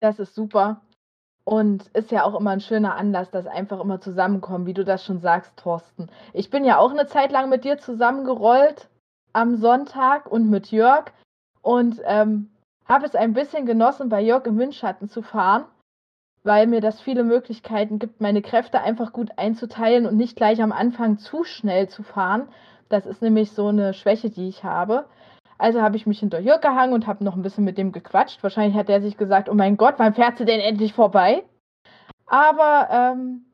Das 0.00 0.18
ist 0.18 0.34
super. 0.34 0.82
Und 1.44 1.86
ist 1.94 2.10
ja 2.10 2.24
auch 2.24 2.38
immer 2.38 2.50
ein 2.50 2.60
schöner 2.60 2.96
Anlass, 2.96 3.30
dass 3.30 3.46
einfach 3.46 3.80
immer 3.80 4.00
zusammenkommen, 4.00 4.66
wie 4.66 4.74
du 4.74 4.84
das 4.84 5.02
schon 5.02 5.20
sagst, 5.20 5.56
Thorsten. 5.56 6.10
Ich 6.34 6.50
bin 6.50 6.64
ja 6.64 6.78
auch 6.78 6.90
eine 6.90 7.06
Zeit 7.06 7.32
lang 7.32 7.48
mit 7.48 7.64
dir 7.64 7.78
zusammengerollt 7.78 8.90
am 9.32 9.56
Sonntag 9.56 10.30
und 10.30 10.50
mit 10.50 10.70
Jörg 10.70 11.12
und 11.62 12.02
ähm, 12.04 12.50
habe 12.86 13.06
es 13.06 13.14
ein 13.14 13.32
bisschen 13.32 13.64
genossen, 13.64 14.08
bei 14.08 14.20
Jörg 14.20 14.44
im 14.46 14.58
Windschatten 14.58 15.08
zu 15.08 15.22
fahren 15.22 15.64
weil 16.46 16.66
mir 16.68 16.80
das 16.80 17.00
viele 17.00 17.24
Möglichkeiten 17.24 17.98
gibt, 17.98 18.20
meine 18.20 18.40
Kräfte 18.40 18.80
einfach 18.80 19.12
gut 19.12 19.30
einzuteilen 19.36 20.06
und 20.06 20.16
nicht 20.16 20.36
gleich 20.36 20.62
am 20.62 20.72
Anfang 20.72 21.18
zu 21.18 21.44
schnell 21.44 21.88
zu 21.88 22.02
fahren. 22.02 22.48
Das 22.88 23.04
ist 23.04 23.20
nämlich 23.20 23.50
so 23.50 23.68
eine 23.68 23.92
Schwäche, 23.92 24.30
die 24.30 24.48
ich 24.48 24.62
habe. 24.62 25.06
Also 25.58 25.82
habe 25.82 25.96
ich 25.96 26.06
mich 26.06 26.20
hinter 26.20 26.38
Jörg 26.38 26.60
gehangen 26.60 26.92
und 26.92 27.06
habe 27.06 27.24
noch 27.24 27.34
ein 27.34 27.42
bisschen 27.42 27.64
mit 27.64 27.78
dem 27.78 27.90
gequatscht. 27.90 28.42
Wahrscheinlich 28.42 28.76
hat 28.76 28.88
er 28.88 29.00
sich 29.02 29.16
gesagt, 29.16 29.48
oh 29.48 29.54
mein 29.54 29.76
Gott, 29.76 29.94
wann 29.98 30.14
fährt 30.14 30.38
sie 30.38 30.44
denn 30.44 30.60
endlich 30.60 30.92
vorbei? 30.92 31.42
Aber 32.26 32.88
ähm, 32.90 33.46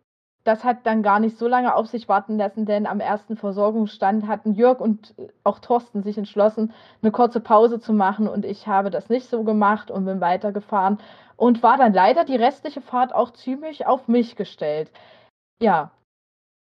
das 0.44 0.64
hat 0.64 0.84
dann 0.84 1.02
gar 1.02 1.20
nicht 1.20 1.38
so 1.38 1.46
lange 1.46 1.74
auf 1.74 1.86
sich 1.86 2.08
warten 2.08 2.36
lassen, 2.36 2.66
denn 2.66 2.86
am 2.86 3.00
ersten 3.00 3.36
Versorgungsstand 3.36 4.26
hatten 4.26 4.52
Jörg 4.54 4.80
und 4.80 5.14
äh, 5.18 5.28
auch 5.44 5.58
Thorsten 5.60 6.02
sich 6.02 6.18
entschlossen, 6.18 6.72
eine 7.02 7.12
kurze 7.12 7.40
Pause 7.40 7.80
zu 7.80 7.92
machen 7.92 8.28
und 8.28 8.44
ich 8.44 8.66
habe 8.66 8.90
das 8.90 9.08
nicht 9.08 9.28
so 9.28 9.44
gemacht 9.44 9.90
und 9.90 10.04
bin 10.04 10.20
weitergefahren 10.20 10.98
und 11.36 11.62
war 11.62 11.76
dann 11.76 11.92
leider 11.92 12.24
die 12.24 12.36
restliche 12.36 12.80
Fahrt 12.80 13.14
auch 13.14 13.32
ziemlich 13.32 13.86
auf 13.86 14.08
mich 14.08 14.36
gestellt. 14.36 14.90
Ja. 15.60 15.92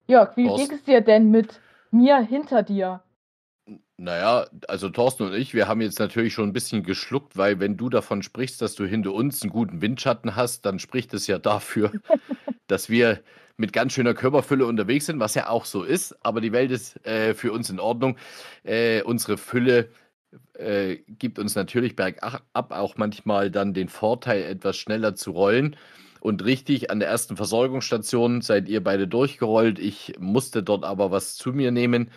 Jörg, 0.09 0.37
wie 0.37 0.47
ging 0.47 0.71
es 0.71 0.85
dir 0.85 1.01
denn 1.01 1.31
mit 1.31 1.61
mir 1.91 2.19
hinter 2.19 2.63
dir? 2.63 3.03
Naja, 3.99 4.47
also 4.69 4.91
Thorsten 4.91 5.25
und 5.25 5.35
ich, 5.35 5.55
wir 5.55 5.67
haben 5.67 5.81
jetzt 5.81 5.99
natürlich 5.99 6.35
schon 6.35 6.51
ein 6.51 6.53
bisschen 6.53 6.83
geschluckt, 6.83 7.37
weil 7.37 7.59
wenn 7.61 7.77
du 7.77 7.89
davon 7.89 8.23
sprichst, 8.23 8.61
dass 8.61 8.75
du 8.75 8.85
hinter 8.85 9.13
uns 9.13 9.43
einen 9.43 9.51
guten 9.51 9.81
Windschatten 9.81 10.37
hast, 10.37 10.67
dann 10.67 10.79
spricht 10.79 11.15
es 11.15 11.27
ja 11.27 11.39
dafür, 11.39 11.91
dass 12.67 12.91
wir 12.91 13.21
mit 13.57 13.73
ganz 13.73 13.93
schöner 13.93 14.15
Körperfülle 14.15 14.67
unterwegs 14.67 15.07
sind, 15.07 15.21
was 15.21 15.35
ja 15.35 15.49
auch 15.49 15.65
so 15.65 15.83
ist, 15.83 16.15
aber 16.25 16.41
die 16.41 16.53
Welt 16.53 16.71
ist 16.71 17.05
äh, 17.07 17.35
für 17.35 17.53
uns 17.53 17.71
in 17.71 17.81
Ordnung. 17.81 18.17
Äh, 18.65 19.03
unsere 19.03 19.39
Fülle 19.39 19.89
äh, 20.55 20.97
gibt 21.19 21.39
uns 21.39 21.55
natürlich 21.55 21.97
bergab 21.97 22.45
auch 22.53 22.97
manchmal 22.97 23.51
dann 23.51 23.75
den 23.75 23.89
Vorteil, 23.89 24.43
etwas 24.43 24.77
schneller 24.77 25.15
zu 25.15 25.31
rollen. 25.31 25.77
Und 26.21 26.45
richtig, 26.45 26.91
an 26.91 26.99
der 26.99 27.09
ersten 27.09 27.37
Versorgungsstation 27.37 28.43
seid 28.43 28.69
ihr 28.69 28.83
beide 28.83 29.07
durchgerollt. 29.07 29.79
Ich 29.79 30.15
musste 30.19 30.63
dort 30.63 30.85
aber 30.85 31.11
was 31.11 31.37
zu 31.37 31.53
mir 31.53 31.71
nehmen 31.71 32.11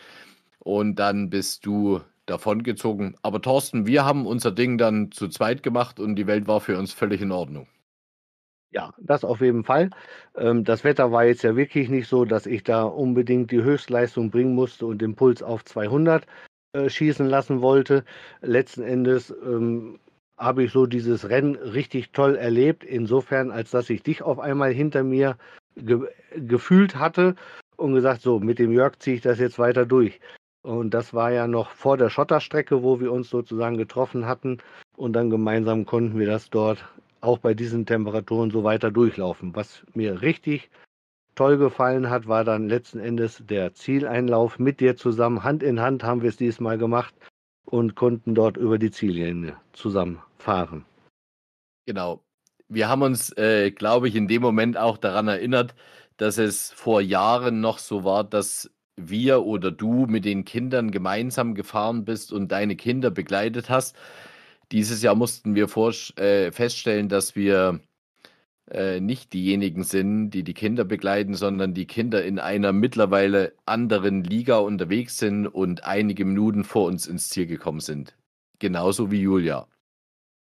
und 0.60 0.96
dann 0.96 1.29
bist 1.29 1.65
du 1.65 2.01
davongezogen. 2.25 3.15
Aber 3.22 3.41
Thorsten, 3.41 3.86
wir 3.86 4.05
haben 4.05 4.25
unser 4.25 4.51
Ding 4.51 4.77
dann 4.77 5.12
zu 5.12 5.27
zweit 5.27 5.63
gemacht 5.63 6.00
und 6.00 6.15
die 6.15 6.27
Welt 6.27 6.48
war 6.48 6.60
für 6.60 6.77
uns 6.77 6.93
völlig 6.93 7.22
in 7.22 7.31
Ordnung. 7.31 7.67
Ja, 8.71 8.93
das 8.99 9.23
auf 9.23 9.41
jeden 9.41 9.63
Fall. 9.63 9.89
Ähm, 10.35 10.63
das 10.63 10.83
Wetter 10.83 11.11
war 11.11 11.25
jetzt 11.25 11.43
ja 11.43 11.55
wirklich 11.55 11.89
nicht 11.89 12.07
so, 12.07 12.25
dass 12.25 12.45
ich 12.45 12.63
da 12.63 12.83
unbedingt 12.83 13.51
die 13.51 13.63
Höchstleistung 13.63 14.29
bringen 14.29 14.53
musste 14.53 14.85
und 14.85 15.01
den 15.01 15.15
Puls 15.15 15.41
auf 15.41 15.65
200 15.65 16.25
äh, 16.73 16.88
schießen 16.89 17.25
lassen 17.27 17.61
wollte. 17.61 18.03
Letzten 18.41 18.83
Endes 18.83 19.31
ähm, 19.43 19.99
habe 20.38 20.63
ich 20.63 20.71
so 20.71 20.85
dieses 20.85 21.29
Rennen 21.29 21.55
richtig 21.55 22.11
toll 22.11 22.35
erlebt, 22.35 22.83
insofern, 22.83 23.49
als 23.51 23.71
dass 23.71 23.89
ich 23.89 24.03
dich 24.03 24.21
auf 24.21 24.39
einmal 24.39 24.71
hinter 24.71 25.03
mir 25.03 25.38
ge 25.75 26.01
gefühlt 26.35 26.95
hatte 26.95 27.35
und 27.77 27.93
gesagt, 27.95 28.21
so, 28.21 28.39
mit 28.39 28.59
dem 28.59 28.71
Jörg 28.71 28.99
ziehe 28.99 29.15
ich 29.15 29.21
das 29.21 29.39
jetzt 29.39 29.57
weiter 29.57 29.85
durch. 29.85 30.19
Und 30.61 30.93
das 30.93 31.13
war 31.13 31.31
ja 31.31 31.47
noch 31.47 31.71
vor 31.71 31.97
der 31.97 32.09
Schotterstrecke, 32.09 32.83
wo 32.83 32.99
wir 32.99 33.11
uns 33.11 33.29
sozusagen 33.29 33.77
getroffen 33.77 34.27
hatten. 34.27 34.59
Und 34.95 35.13
dann 35.13 35.29
gemeinsam 35.29 35.85
konnten 35.85 36.19
wir 36.19 36.27
das 36.27 36.49
dort 36.49 36.85
auch 37.21 37.39
bei 37.39 37.53
diesen 37.53 37.85
Temperaturen 37.85 38.51
so 38.51 38.63
weiter 38.63 38.91
durchlaufen. 38.91 39.55
Was 39.55 39.83
mir 39.93 40.21
richtig 40.21 40.69
toll 41.35 41.57
gefallen 41.57 42.09
hat, 42.09 42.27
war 42.27 42.43
dann 42.43 42.67
letzten 42.69 42.99
Endes 42.99 43.43
der 43.45 43.73
Zieleinlauf 43.73 44.59
mit 44.59 44.79
dir 44.79 44.97
zusammen. 44.97 45.43
Hand 45.43 45.63
in 45.63 45.79
Hand 45.79 46.03
haben 46.03 46.21
wir 46.21 46.29
es 46.29 46.38
diesmal 46.38 46.77
gemacht 46.77 47.13
und 47.65 47.95
konnten 47.95 48.35
dort 48.35 48.57
über 48.57 48.77
die 48.77 48.91
Ziellinie 48.91 49.55
zusammen 49.73 50.21
fahren. 50.38 50.85
Genau. 51.85 52.21
Wir 52.67 52.88
haben 52.88 53.01
uns, 53.01 53.35
äh, 53.38 53.71
glaube 53.71 54.07
ich, 54.07 54.15
in 54.15 54.27
dem 54.27 54.41
Moment 54.41 54.77
auch 54.77 54.97
daran 54.97 55.27
erinnert, 55.27 55.75
dass 56.17 56.38
es 56.38 56.71
vor 56.71 57.01
Jahren 57.01 57.61
noch 57.61 57.79
so 57.79 58.03
war, 58.03 58.23
dass 58.23 58.69
wir 58.95 59.43
oder 59.43 59.71
du 59.71 60.05
mit 60.05 60.25
den 60.25 60.45
Kindern 60.45 60.91
gemeinsam 60.91 61.55
gefahren 61.55 62.05
bist 62.05 62.33
und 62.33 62.51
deine 62.51 62.75
Kinder 62.75 63.11
begleitet 63.11 63.69
hast. 63.69 63.95
Dieses 64.71 65.01
Jahr 65.01 65.15
mussten 65.15 65.55
wir 65.55 65.67
äh, 66.17 66.51
feststellen, 66.51 67.09
dass 67.09 67.35
wir 67.35 67.79
äh, 68.69 68.99
nicht 68.99 69.33
diejenigen 69.33 69.83
sind, 69.83 70.29
die 70.29 70.43
die 70.43 70.53
Kinder 70.53 70.85
begleiten, 70.85 71.33
sondern 71.33 71.73
die 71.73 71.88
Kinder 71.88 72.23
in 72.23 72.38
einer 72.38 72.71
mittlerweile 72.71 73.53
anderen 73.65 74.23
Liga 74.23 74.59
unterwegs 74.59 75.17
sind 75.17 75.47
und 75.47 75.85
einige 75.85 76.23
Minuten 76.23 76.63
vor 76.63 76.85
uns 76.85 77.07
ins 77.07 77.29
Ziel 77.29 77.47
gekommen 77.47 77.79
sind. 77.79 78.15
Genauso 78.59 79.09
wie 79.09 79.21
Julia. 79.21 79.65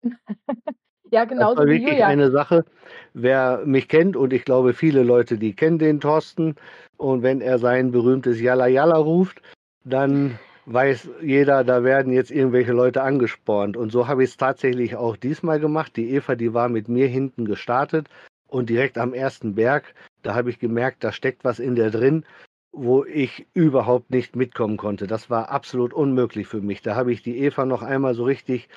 ja, 1.11 1.25
genauso 1.25 1.57
das 1.57 1.65
war 1.65 1.67
wie 1.67 1.81
wirklich 1.81 1.91
Julia. 1.95 2.07
eine 2.07 2.31
Sache. 2.31 2.65
Wer 3.13 3.63
mich 3.67 3.89
kennt, 3.89 4.17
und 4.17 4.33
ich 4.33 4.45
glaube, 4.45 4.73
viele 4.73 5.03
Leute, 5.03 5.37
die 5.37 5.55
kennen 5.55 5.79
den 5.79 6.01
Thorsten, 6.01 6.55
und 6.97 7.23
wenn 7.23 7.41
er 7.41 7.59
sein 7.59 7.91
berühmtes 7.91 8.41
Yalla 8.41 8.69
Yalla 8.69 8.99
ruft, 8.99 9.43
dann 9.85 10.39
weiß 10.67 11.11
jeder, 11.23 11.65
da 11.65 11.85
werden 11.85 12.13
jetzt 12.13 12.31
irgendwelche 12.31 12.73
Leute 12.73 13.03
angespornt. 13.03 13.77
Und 13.77 13.91
so 13.91 14.09
habe 14.09 14.25
ich 14.25 14.31
es 14.31 14.37
tatsächlich 14.37 14.97
auch 14.97 15.17
diesmal 15.17 15.61
gemacht. 15.61 15.97
Die 15.97 16.11
Eva, 16.11 16.35
die 16.35 16.55
war 16.55 16.69
mit 16.69 16.89
mir 16.89 17.09
hinten 17.09 17.45
gestartet 17.45 18.09
und 18.49 18.69
direkt 18.69 18.99
am 18.99 19.15
ersten 19.15 19.55
Berg, 19.55 19.95
da 20.23 20.35
habe 20.35 20.51
ich 20.51 20.59
gemerkt, 20.59 21.03
da 21.05 21.13
steckt 21.13 21.45
was 21.45 21.59
in 21.59 21.75
der 21.75 21.91
drin, 21.91 22.25
wo 22.73 23.05
ich 23.05 23.47
überhaupt 23.55 24.11
nicht 24.11 24.37
mitkommen 24.37 24.77
konnte. 24.77 25.07
Das 25.07 25.31
war 25.31 25.51
absolut 25.51 25.93
unmöglich 25.93 26.47
für 26.47 26.61
mich. 26.61 26.83
Da 26.83 26.95
habe 26.95 27.13
ich 27.13 27.23
die 27.23 27.39
Eva 27.39 27.67
noch 27.67 27.83
einmal 27.83 28.15
so 28.15 28.25
richtig, 28.25 28.69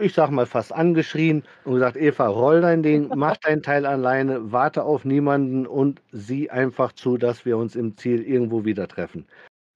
ich 0.00 0.14
sag 0.14 0.30
mal, 0.30 0.46
fast 0.46 0.72
angeschrien 0.72 1.44
und 1.64 1.74
gesagt, 1.74 1.96
Eva, 1.96 2.26
roll 2.28 2.60
dein 2.60 2.82
Ding, 2.82 3.08
mach 3.16 3.36
dein 3.38 3.62
Teil 3.62 3.86
alleine, 3.86 4.52
warte 4.52 4.84
auf 4.84 5.04
niemanden 5.04 5.66
und 5.66 6.00
sieh 6.12 6.50
einfach 6.50 6.92
zu, 6.92 7.18
dass 7.18 7.44
wir 7.44 7.56
uns 7.58 7.76
im 7.76 7.96
Ziel 7.96 8.22
irgendwo 8.22 8.64
wieder 8.64 8.88
treffen. 8.88 9.26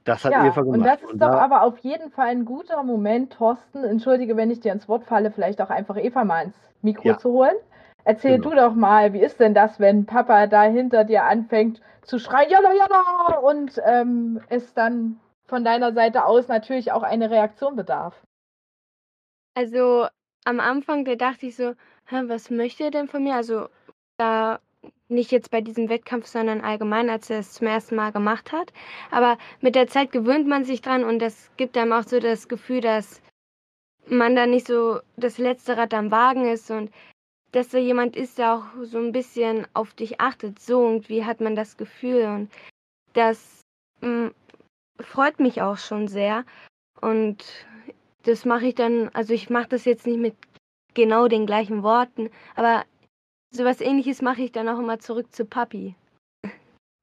Das 0.04 0.24
hat 0.24 0.32
Ja, 0.32 0.46
Eva 0.46 0.62
und 0.62 0.82
gemacht. 0.82 0.86
das 0.86 1.02
ist 1.02 1.12
Und 1.12 1.20
doch 1.20 1.32
da, 1.32 1.38
aber 1.38 1.62
auf 1.62 1.78
jeden 1.78 2.10
Fall 2.10 2.28
ein 2.28 2.44
guter 2.44 2.82
Moment, 2.82 3.32
Thorsten, 3.32 3.84
entschuldige, 3.84 4.36
wenn 4.36 4.50
ich 4.50 4.60
dir 4.60 4.72
ins 4.72 4.88
Wort 4.88 5.04
falle, 5.04 5.30
vielleicht 5.30 5.60
auch 5.60 5.70
einfach 5.70 5.96
Eva 5.96 6.24
mal 6.24 6.46
ins 6.46 6.56
Mikro 6.82 7.08
Ja. 7.08 7.18
zu 7.18 7.30
holen. 7.32 7.56
Erzähl 8.04 8.38
Genau. 8.38 8.50
du 8.50 8.56
doch 8.56 8.74
mal, 8.74 9.12
wie 9.12 9.20
ist 9.22 9.38
denn 9.40 9.54
das, 9.54 9.78
wenn 9.78 10.06
Papa 10.06 10.46
da 10.48 10.62
hinter 10.64 11.04
dir 11.04 11.24
anfängt 11.24 11.80
zu 12.02 12.18
schreien, 12.18 12.50
jalla, 12.50 12.72
jalla, 12.72 13.38
und 13.38 13.80
ähm, 13.84 14.40
es 14.48 14.74
dann 14.74 15.20
von 15.46 15.64
deiner 15.64 15.92
Seite 15.92 16.24
aus 16.24 16.48
natürlich 16.48 16.90
auch 16.92 17.02
eine 17.04 17.30
Reaktion 17.30 17.76
bedarf? 17.76 18.20
Also 19.54 20.08
am 20.44 20.60
Anfang, 20.60 21.04
da 21.04 21.14
dachte 21.14 21.46
ich 21.46 21.56
so, 21.56 21.74
Hä, 22.06 22.22
was 22.26 22.50
möchte 22.50 22.84
er 22.84 22.90
denn 22.90 23.08
von 23.08 23.22
mir? 23.22 23.34
Also 23.34 23.68
da 24.18 24.60
nicht 25.08 25.30
jetzt 25.30 25.50
bei 25.50 25.60
diesem 25.60 25.88
Wettkampf, 25.88 26.26
sondern 26.26 26.60
allgemein, 26.60 27.10
als 27.10 27.30
er 27.30 27.40
es 27.40 27.52
zum 27.52 27.66
ersten 27.66 27.96
Mal 27.96 28.12
gemacht 28.12 28.52
hat. 28.52 28.72
Aber 29.10 29.38
mit 29.60 29.74
der 29.74 29.86
Zeit 29.86 30.12
gewöhnt 30.12 30.46
man 30.48 30.64
sich 30.64 30.80
dran 30.80 31.04
und 31.04 31.18
das 31.20 31.50
gibt 31.56 31.76
einem 31.76 31.92
auch 31.92 32.04
so 32.04 32.18
das 32.18 32.48
Gefühl, 32.48 32.80
dass 32.80 33.22
man 34.06 34.34
da 34.34 34.46
nicht 34.46 34.66
so 34.66 35.00
das 35.16 35.38
letzte 35.38 35.76
Rad 35.76 35.94
am 35.94 36.10
Wagen 36.10 36.46
ist 36.46 36.70
und 36.70 36.90
dass 37.52 37.68
da 37.68 37.78
jemand 37.78 38.16
ist, 38.16 38.38
der 38.38 38.54
auch 38.54 38.64
so 38.82 38.98
ein 38.98 39.12
bisschen 39.12 39.66
auf 39.74 39.92
dich 39.94 40.20
achtet. 40.20 40.58
So 40.58 40.82
irgendwie 40.88 41.24
hat 41.24 41.40
man 41.40 41.54
das 41.54 41.76
Gefühl 41.76 42.24
und 42.24 42.50
das 43.12 43.60
mm, 44.00 44.28
freut 44.98 45.38
mich 45.38 45.60
auch 45.60 45.76
schon 45.76 46.08
sehr. 46.08 46.44
Und 47.00 47.44
das 48.22 48.44
mache 48.44 48.68
ich 48.68 48.74
dann, 48.74 49.10
also 49.10 49.34
ich 49.34 49.50
mache 49.50 49.68
das 49.68 49.84
jetzt 49.84 50.06
nicht 50.06 50.18
mit 50.18 50.34
genau 50.94 51.28
den 51.28 51.46
gleichen 51.46 51.82
Worten, 51.82 52.30
aber 52.54 52.84
sowas 53.52 53.80
ähnliches 53.80 54.22
mache 54.22 54.42
ich 54.42 54.52
dann 54.52 54.68
auch 54.68 54.78
immer 54.78 54.98
zurück 54.98 55.32
zu 55.32 55.44
Papi. 55.44 55.94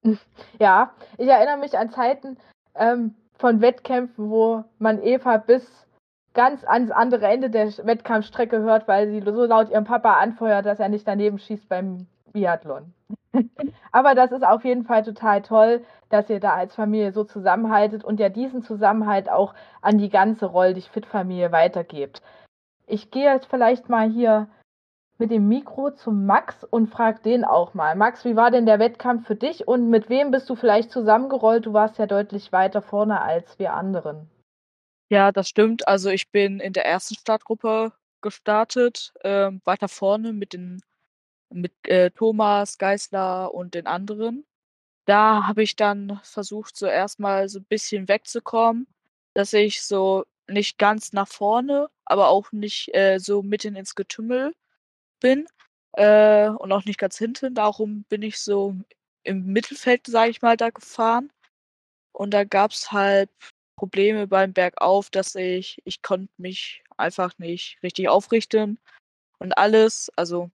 Ja, 0.59 0.93
ich 1.17 1.27
erinnere 1.27 1.57
mich 1.57 1.77
an 1.77 1.91
Zeiten 1.91 2.37
ähm, 2.75 3.15
von 3.37 3.59
Wettkämpfen, 3.59 4.29
wo 4.29 4.63
man 4.77 5.03
Eva 5.03 5.37
bis 5.37 5.85
ganz 6.33 6.63
ans 6.63 6.89
andere 6.91 7.27
Ende 7.27 7.49
der 7.49 7.67
Wettkampfstrecke 7.67 8.59
hört, 8.59 8.87
weil 8.87 9.09
sie 9.09 9.21
so 9.21 9.45
laut 9.45 9.69
ihren 9.69 9.83
Papa 9.83 10.13
anfeuert, 10.13 10.65
dass 10.65 10.79
er 10.79 10.87
nicht 10.87 11.05
daneben 11.05 11.37
schießt 11.37 11.67
beim 11.67 12.07
Biathlon. 12.31 12.93
Aber 13.91 14.15
das 14.15 14.31
ist 14.31 14.45
auf 14.45 14.63
jeden 14.63 14.85
Fall 14.85 15.03
total 15.03 15.41
toll, 15.41 15.83
dass 16.09 16.29
ihr 16.29 16.39
da 16.39 16.53
als 16.53 16.75
Familie 16.75 17.11
so 17.11 17.25
zusammenhaltet 17.25 18.03
und 18.03 18.19
ja 18.19 18.29
diesen 18.29 18.61
Zusammenhalt 18.61 19.29
auch 19.29 19.53
an 19.81 19.97
die 19.97 20.09
ganze 20.09 20.45
Roll 20.45 20.73
dich 20.73 20.89
fit 20.89 21.05
Familie 21.05 21.51
weitergebt. 21.51 22.21
Ich 22.87 23.11
gehe 23.11 23.31
jetzt 23.33 23.47
vielleicht 23.47 23.89
mal 23.89 24.09
hier 24.09 24.47
mit 25.19 25.31
dem 25.31 25.49
Mikro 25.49 25.91
zum 25.91 26.25
Max 26.25 26.63
und 26.63 26.87
frag 26.87 27.23
den 27.23 27.43
auch 27.43 27.73
mal. 27.73 27.95
Max, 27.95 28.23
wie 28.23 28.37
war 28.37 28.51
denn 28.51 28.65
der 28.65 28.79
Wettkampf 28.79 29.27
für 29.27 29.35
dich 29.35 29.67
und 29.67 29.89
mit 29.89 30.09
wem 30.09 30.31
bist 30.31 30.49
du 30.49 30.55
vielleicht 30.55 30.91
zusammengerollt? 30.91 31.65
Du 31.65 31.73
warst 31.73 31.97
ja 31.97 32.07
deutlich 32.07 32.53
weiter 32.53 32.81
vorne 32.81 33.21
als 33.21 33.59
wir 33.59 33.73
anderen. 33.73 34.29
Ja, 35.09 35.31
das 35.31 35.49
stimmt. 35.49 35.87
Also 35.87 36.09
ich 36.09 36.31
bin 36.31 36.59
in 36.61 36.71
der 36.71 36.85
ersten 36.85 37.15
Startgruppe 37.15 37.91
gestartet, 38.21 39.13
ähm, 39.23 39.61
weiter 39.65 39.89
vorne 39.89 40.33
mit 40.33 40.53
den 40.53 40.81
mit 41.51 41.73
äh, 41.87 42.11
Thomas, 42.11 42.77
Geisler 42.77 43.53
und 43.53 43.73
den 43.73 43.87
anderen. 43.87 44.45
Da 45.05 45.47
habe 45.47 45.63
ich 45.63 45.75
dann 45.75 46.19
versucht, 46.23 46.77
so 46.77 46.85
erstmal 46.85 47.49
so 47.49 47.59
ein 47.59 47.65
bisschen 47.65 48.07
wegzukommen, 48.07 48.87
dass 49.33 49.53
ich 49.53 49.81
so 49.83 50.25
nicht 50.47 50.77
ganz 50.77 51.11
nach 51.11 51.27
vorne, 51.27 51.89
aber 52.05 52.29
auch 52.29 52.51
nicht 52.51 52.93
äh, 52.95 53.17
so 53.19 53.41
mitten 53.41 53.75
ins 53.75 53.95
Getümmel 53.95 54.53
bin 55.19 55.47
äh, 55.93 56.49
und 56.49 56.71
auch 56.71 56.85
nicht 56.85 56.99
ganz 56.99 57.17
hinten. 57.17 57.55
Darum 57.55 58.03
bin 58.09 58.21
ich 58.21 58.39
so 58.39 58.75
im 59.23 59.45
Mittelfeld, 59.47 60.07
sage 60.07 60.31
ich 60.31 60.41
mal, 60.41 60.57
da 60.57 60.69
gefahren. 60.69 61.31
Und 62.13 62.31
da 62.33 62.43
gab 62.43 62.71
es 62.71 62.91
halt 62.91 63.29
Probleme 63.75 64.27
beim 64.27 64.53
Bergauf, 64.53 65.09
dass 65.09 65.35
ich, 65.35 65.81
ich 65.85 66.01
konnte 66.01 66.31
mich 66.37 66.83
einfach 66.97 67.37
nicht 67.37 67.79
richtig 67.83 68.09
aufrichten 68.09 68.79
und 69.39 69.57
alles, 69.57 70.11
also 70.17 70.51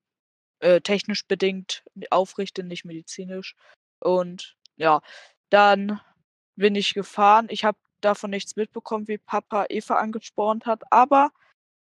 äh, 0.59 0.81
technisch 0.81 1.25
bedingt 1.27 1.83
aufrichten, 2.11 2.67
nicht 2.67 2.85
medizinisch. 2.85 3.55
Und 3.99 4.57
ja, 4.77 5.01
dann 5.49 6.01
bin 6.55 6.75
ich 6.75 6.93
gefahren. 6.93 7.47
Ich 7.49 7.65
habe 7.65 7.77
davon 8.01 8.29
nichts 8.29 8.55
mitbekommen, 8.55 9.07
wie 9.07 9.17
Papa 9.17 9.65
Eva 9.69 9.95
angespornt 9.95 10.65
hat. 10.65 10.83
Aber 10.91 11.31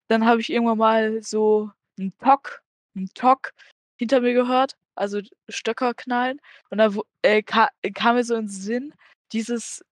dann 0.08 0.26
habe 0.26 0.40
ich 0.40 0.50
irgendwann 0.50 0.78
mal 0.78 1.22
so 1.22 1.70
einen 1.98 2.16
Tock, 2.18 2.62
einen 2.96 3.12
Tock 3.14 3.52
hinter 3.96 4.20
mir 4.20 4.34
gehört, 4.34 4.76
also 4.94 5.20
Stöcker 5.48 5.94
knallen. 5.94 6.40
Und 6.70 6.78
dann 6.78 6.98
äh, 7.22 7.42
ka 7.42 7.70
kam 7.94 8.16
mir 8.16 8.24
so 8.24 8.34
in 8.34 8.46
den 8.46 8.48
Sinn, 8.48 8.94
dieses 9.32 9.84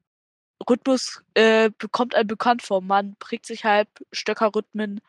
Rhythmus 0.69 1.23
äh, 1.35 1.71
bekommt 1.79 2.15
einem 2.15 2.29
bekannt 2.29 2.63
vor. 2.63 2.81
Man 2.83 3.17
prägt 3.17 3.47
sich 3.47 3.65
halt 3.65 3.89
Stöckerrhythmen, 4.13 5.01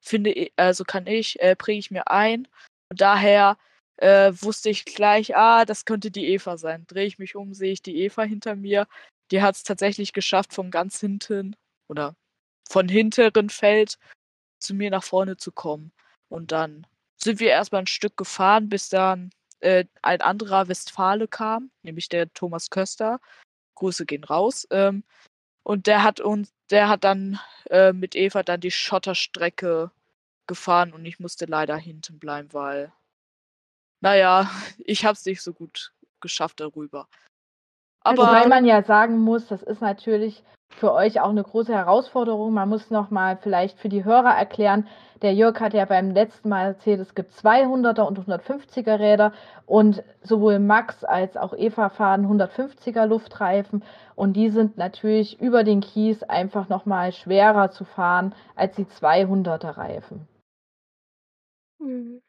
finde 0.00 0.32
ich, 0.32 0.52
also 0.56 0.84
kann 0.84 1.06
ich, 1.06 1.40
äh, 1.40 1.56
präge 1.56 1.78
ich 1.78 1.90
mir 1.90 2.08
ein. 2.10 2.48
Und 2.90 3.00
daher 3.00 3.58
äh, 3.98 4.32
wusste 4.40 4.70
ich 4.70 4.84
gleich, 4.84 5.36
ah, 5.36 5.64
das 5.64 5.84
könnte 5.84 6.10
die 6.10 6.28
Eva 6.28 6.56
sein. 6.56 6.84
Drehe 6.88 7.06
ich 7.06 7.18
mich 7.18 7.36
um, 7.36 7.54
sehe 7.54 7.72
ich 7.72 7.82
die 7.82 7.96
Eva 8.02 8.22
hinter 8.22 8.56
mir. 8.56 8.86
Die 9.30 9.42
hat 9.42 9.56
es 9.56 9.62
tatsächlich 9.64 10.12
geschafft, 10.12 10.52
von 10.54 10.70
ganz 10.70 11.00
hinten 11.00 11.56
oder 11.88 12.16
von 12.68 12.88
hinteren 12.88 13.50
Feld 13.50 13.98
zu 14.58 14.74
mir 14.74 14.90
nach 14.90 15.04
vorne 15.04 15.36
zu 15.36 15.52
kommen. 15.52 15.92
Und 16.28 16.52
dann 16.52 16.86
sind 17.22 17.40
wir 17.40 17.50
erstmal 17.50 17.82
ein 17.82 17.86
Stück 17.86 18.16
gefahren, 18.16 18.68
bis 18.68 18.88
dann 18.88 19.30
äh, 19.60 19.84
ein 20.02 20.20
anderer 20.20 20.68
Westfale 20.68 21.28
kam, 21.28 21.70
nämlich 21.82 22.08
der 22.08 22.32
Thomas 22.32 22.70
Köster. 22.70 23.20
Grüße 23.74 24.06
gehen 24.06 24.24
raus. 24.24 24.66
Ähm, 24.70 25.04
und 25.62 25.86
der 25.86 26.02
hat 26.02 26.20
uns, 26.20 26.52
der 26.70 26.88
hat 26.88 27.04
dann 27.04 27.38
äh, 27.70 27.92
mit 27.92 28.16
Eva 28.16 28.42
dann 28.42 28.60
die 28.60 28.70
Schotterstrecke 28.70 29.90
gefahren 30.46 30.92
und 30.92 31.04
ich 31.06 31.20
musste 31.20 31.46
leider 31.46 31.76
hinten 31.76 32.18
bleiben, 32.18 32.52
weil, 32.52 32.92
naja, 34.00 34.50
ich 34.78 35.04
habe 35.04 35.14
es 35.14 35.24
nicht 35.24 35.42
so 35.42 35.52
gut 35.52 35.92
geschafft 36.20 36.60
darüber. 36.60 37.08
Aber 38.04 38.26
Wobei 38.26 38.46
man 38.48 38.64
ja 38.64 38.82
sagen 38.82 39.18
muss, 39.18 39.46
das 39.46 39.62
ist 39.62 39.80
natürlich 39.80 40.42
für 40.74 40.92
euch 40.92 41.20
auch 41.20 41.30
eine 41.30 41.42
große 41.42 41.72
Herausforderung. 41.72 42.52
Man 42.52 42.68
muss 42.68 42.90
nochmal 42.90 43.36
vielleicht 43.36 43.78
für 43.78 43.88
die 43.88 44.04
Hörer 44.04 44.30
erklären, 44.30 44.86
der 45.22 45.34
Jörg 45.34 45.60
hat 45.60 45.72
ja 45.72 45.84
beim 45.84 46.10
letzten 46.10 46.48
Mal 46.48 46.66
erzählt, 46.66 46.98
es 46.98 47.14
gibt 47.14 47.32
200er 47.32 48.02
und 48.02 48.18
150er 48.18 48.98
Räder 48.98 49.32
und 49.66 50.02
sowohl 50.22 50.58
Max 50.58 51.04
als 51.04 51.36
auch 51.36 51.54
Eva 51.54 51.90
fahren 51.90 52.26
150er 52.26 53.06
Luftreifen 53.06 53.84
und 54.16 54.32
die 54.32 54.50
sind 54.50 54.76
natürlich 54.78 55.40
über 55.40 55.62
den 55.62 55.80
Kies 55.80 56.24
einfach 56.24 56.68
nochmal 56.68 57.12
schwerer 57.12 57.70
zu 57.70 57.84
fahren 57.84 58.34
als 58.56 58.74
die 58.74 58.84
200er 58.84 59.76
Reifen. 59.76 60.26
Mhm. 61.78 62.20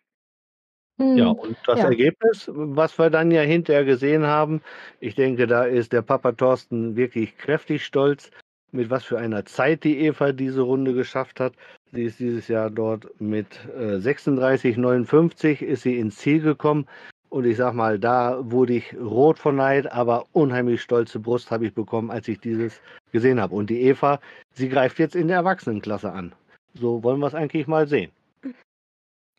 Ja, 1.00 1.32
hm, 1.32 1.40
und 1.40 1.58
das 1.66 1.80
ja. 1.80 1.86
Ergebnis, 1.86 2.50
was 2.54 2.98
wir 3.00 3.10
dann 3.10 3.32
ja 3.32 3.42
hinterher 3.42 3.84
gesehen 3.84 4.26
haben, 4.26 4.62
ich 5.00 5.16
denke, 5.16 5.48
da 5.48 5.66
ist 5.66 5.92
der 5.92 6.04
Papa 6.04 6.34
Thorsten 6.34 6.96
wirklich 6.96 7.36
kräftig 7.38 7.84
stolz, 7.84 8.30
mit 8.72 8.90
was 8.90 9.04
für 9.04 9.18
einer 9.18 9.46
Zeit 9.46 9.84
die 9.84 10.00
Eva 10.00 10.32
diese 10.32 10.62
Runde 10.62 10.94
geschafft 10.94 11.40
hat. 11.40 11.54
Sie 11.92 12.04
ist 12.04 12.20
dieses 12.20 12.48
Jahr 12.48 12.70
dort 12.70 13.08
mit 13.20 13.48
äh, 13.76 13.98
36,59 13.98 15.62
ist 15.62 15.84
sie 15.84 15.98
ins 15.98 16.18
Ziel 16.18 16.42
gekommen. 16.42 16.88
Und 17.30 17.46
ich 17.46 17.58
sag 17.58 17.74
mal, 17.74 17.98
da 17.98 18.40
wurde 18.52 18.74
ich 18.74 18.96
rot 18.96 19.40
von 19.40 19.56
Neid, 19.56 19.92
aber 19.92 20.26
unheimlich 20.34 20.84
stolze 20.84 21.20
Brust 21.20 21.50
habe 21.50 21.66
ich 21.66 21.74
bekommen, 21.74 22.12
als 22.12 22.28
ich 22.28 22.40
dieses 22.40 22.80
gesehen 23.12 23.42
habe. 23.42 23.56
Und 23.56 23.72
die 23.72 23.82
Eva, 23.82 24.20
sie 24.52 24.70
greift 24.70 25.00
jetzt 25.00 25.16
in 25.16 25.28
der 25.28 25.38
Erwachsenenklasse 25.38 26.12
an. 26.12 26.34
So 26.76 27.04
wollen 27.04 27.20
wir 27.20 27.28
es 27.28 27.34
eigentlich 27.36 27.66
mal 27.66 27.88
sehen. 27.88 28.12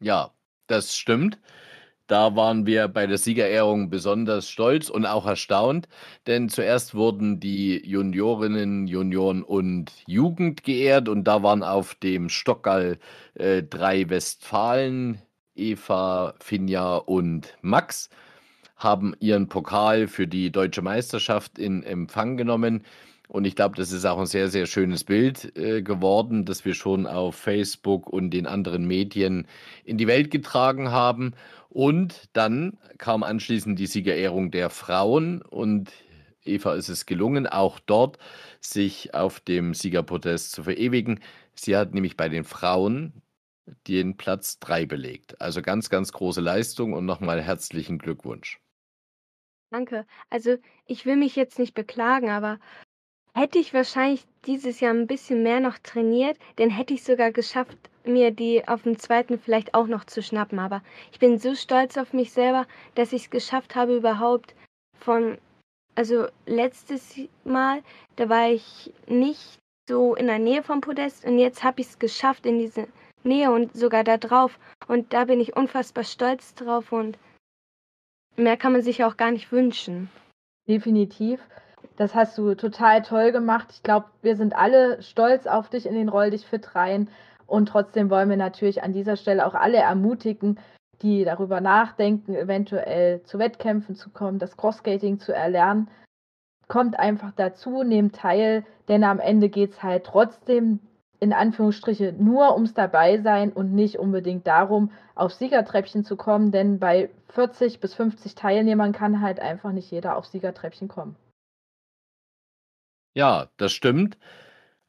Ja, 0.00 0.30
das 0.66 0.96
stimmt. 0.96 1.38
Da 2.06 2.36
waren 2.36 2.66
wir 2.66 2.88
bei 2.88 3.06
der 3.06 3.16
Siegerehrung 3.16 3.88
besonders 3.88 4.50
stolz 4.50 4.90
und 4.90 5.06
auch 5.06 5.26
erstaunt, 5.26 5.88
denn 6.26 6.50
zuerst 6.50 6.94
wurden 6.94 7.40
die 7.40 7.80
Juniorinnen, 7.86 8.86
Junioren 8.86 9.42
und 9.42 9.90
Jugend 10.06 10.64
geehrt 10.64 11.08
und 11.08 11.24
da 11.24 11.42
waren 11.42 11.62
auf 11.62 11.94
dem 11.94 12.28
Stockerl 12.28 12.98
äh, 13.34 13.62
drei 13.62 14.10
Westfalen, 14.10 15.22
Eva, 15.54 16.34
Finja 16.40 16.96
und 16.96 17.56
Max, 17.62 18.10
haben 18.76 19.14
ihren 19.20 19.48
Pokal 19.48 20.06
für 20.06 20.26
die 20.26 20.52
deutsche 20.52 20.82
Meisterschaft 20.82 21.58
in 21.58 21.82
Empfang 21.84 22.36
genommen. 22.36 22.84
Und 23.28 23.46
ich 23.46 23.56
glaube, 23.56 23.76
das 23.76 23.90
ist 23.90 24.04
auch 24.04 24.18
ein 24.18 24.26
sehr, 24.26 24.48
sehr 24.48 24.66
schönes 24.66 25.04
Bild 25.04 25.56
äh, 25.56 25.82
geworden, 25.82 26.44
das 26.44 26.64
wir 26.64 26.74
schon 26.74 27.06
auf 27.06 27.34
Facebook 27.34 28.08
und 28.08 28.30
den 28.30 28.46
anderen 28.46 28.86
Medien 28.86 29.46
in 29.84 29.96
die 29.96 30.06
Welt 30.06 30.30
getragen 30.30 30.90
haben. 30.90 31.34
Und 31.70 32.28
dann 32.34 32.78
kam 32.98 33.22
anschließend 33.22 33.78
die 33.78 33.86
Siegerehrung 33.86 34.50
der 34.50 34.70
Frauen 34.70 35.42
und 35.42 35.90
Eva 36.44 36.74
ist 36.74 36.90
es 36.90 37.06
gelungen, 37.06 37.46
auch 37.46 37.80
dort 37.80 38.18
sich 38.60 39.14
auf 39.14 39.40
dem 39.40 39.74
Siegerprotest 39.74 40.52
zu 40.52 40.62
verewigen. 40.62 41.20
Sie 41.54 41.76
hat 41.76 41.94
nämlich 41.94 42.16
bei 42.16 42.28
den 42.28 42.44
Frauen 42.44 43.22
den 43.88 44.16
Platz 44.16 44.58
3 44.58 44.86
belegt. 44.86 45.40
Also 45.40 45.62
ganz, 45.62 45.88
ganz 45.88 46.12
große 46.12 46.40
Leistung 46.40 46.92
und 46.92 47.06
nochmal 47.06 47.40
herzlichen 47.40 47.98
Glückwunsch. 47.98 48.60
Danke. 49.70 50.06
Also 50.30 50.56
ich 50.86 51.06
will 51.06 51.16
mich 51.16 51.34
jetzt 51.34 51.58
nicht 51.58 51.74
beklagen, 51.74 52.30
aber 52.30 52.60
Hätte 53.36 53.58
ich 53.58 53.74
wahrscheinlich 53.74 54.24
dieses 54.46 54.78
Jahr 54.78 54.94
ein 54.94 55.08
bisschen 55.08 55.42
mehr 55.42 55.58
noch 55.58 55.78
trainiert, 55.78 56.38
dann 56.56 56.70
hätte 56.70 56.94
ich 56.94 57.02
sogar 57.02 57.32
geschafft, 57.32 57.76
mir 58.04 58.30
die 58.30 58.66
auf 58.68 58.82
dem 58.84 58.96
zweiten 58.96 59.40
vielleicht 59.40 59.74
auch 59.74 59.88
noch 59.88 60.04
zu 60.04 60.22
schnappen. 60.22 60.60
Aber 60.60 60.82
ich 61.10 61.18
bin 61.18 61.38
so 61.38 61.56
stolz 61.56 61.96
auf 61.96 62.12
mich 62.12 62.32
selber, 62.32 62.66
dass 62.94 63.12
ich 63.12 63.24
es 63.24 63.30
geschafft 63.30 63.74
habe, 63.74 63.96
überhaupt 63.96 64.54
von, 65.00 65.38
also 65.96 66.28
letztes 66.46 67.16
Mal, 67.42 67.82
da 68.14 68.28
war 68.28 68.50
ich 68.50 68.92
nicht 69.08 69.58
so 69.88 70.14
in 70.14 70.28
der 70.28 70.38
Nähe 70.38 70.62
vom 70.62 70.80
Podest 70.80 71.24
und 71.24 71.38
jetzt 71.38 71.64
habe 71.64 71.80
ich 71.80 71.88
es 71.88 71.98
geschafft 71.98 72.46
in 72.46 72.58
diese 72.58 72.86
Nähe 73.24 73.50
und 73.50 73.74
sogar 73.74 74.04
da 74.04 74.16
drauf. 74.16 74.60
Und 74.86 75.12
da 75.12 75.24
bin 75.24 75.40
ich 75.40 75.56
unfassbar 75.56 76.04
stolz 76.04 76.54
drauf 76.54 76.92
und 76.92 77.18
mehr 78.36 78.56
kann 78.56 78.72
man 78.72 78.82
sich 78.82 79.02
auch 79.02 79.16
gar 79.16 79.32
nicht 79.32 79.50
wünschen. 79.50 80.08
Definitiv. 80.68 81.40
Das 81.96 82.14
hast 82.14 82.36
du 82.36 82.54
total 82.54 83.02
toll 83.02 83.30
gemacht. 83.30 83.68
Ich 83.70 83.82
glaube, 83.82 84.06
wir 84.22 84.36
sind 84.36 84.54
alle 84.56 85.00
stolz 85.02 85.46
auf 85.46 85.68
dich 85.68 85.86
in 85.86 85.94
den 85.94 86.08
Roll 86.08 86.30
dich 86.30 86.46
fit 86.46 86.74
rein. 86.74 87.08
Und 87.46 87.68
trotzdem 87.68 88.10
wollen 88.10 88.30
wir 88.30 88.36
natürlich 88.36 88.82
an 88.82 88.92
dieser 88.92 89.16
Stelle 89.16 89.46
auch 89.46 89.54
alle 89.54 89.78
ermutigen, 89.78 90.58
die 91.02 91.24
darüber 91.24 91.60
nachdenken, 91.60 92.34
eventuell 92.34 93.22
zu 93.22 93.38
Wettkämpfen 93.38 93.94
zu 93.94 94.10
kommen, 94.10 94.38
das 94.38 94.56
Crossskating 94.56 95.20
zu 95.20 95.32
erlernen. 95.32 95.88
Kommt 96.66 96.98
einfach 96.98 97.32
dazu, 97.36 97.82
nehmt 97.82 98.16
teil, 98.16 98.64
denn 98.88 99.04
am 99.04 99.20
Ende 99.20 99.48
geht 99.48 99.72
es 99.72 99.82
halt 99.82 100.04
trotzdem 100.04 100.80
in 101.20 101.32
Anführungsstriche 101.32 102.14
nur 102.18 102.54
ums 102.54 102.74
Dabeisein 102.74 103.52
und 103.52 103.72
nicht 103.72 103.98
unbedingt 103.98 104.46
darum, 104.46 104.90
auf 105.14 105.32
Siegertreppchen 105.32 106.04
zu 106.04 106.16
kommen, 106.16 106.50
denn 106.50 106.78
bei 106.78 107.10
40 107.28 107.80
bis 107.80 107.94
50 107.94 108.34
Teilnehmern 108.34 108.92
kann 108.92 109.20
halt 109.20 109.40
einfach 109.40 109.72
nicht 109.72 109.90
jeder 109.90 110.16
auf 110.16 110.26
Siegertreppchen 110.26 110.88
kommen. 110.88 111.16
Ja, 113.14 113.50
das 113.56 113.72
stimmt. 113.72 114.18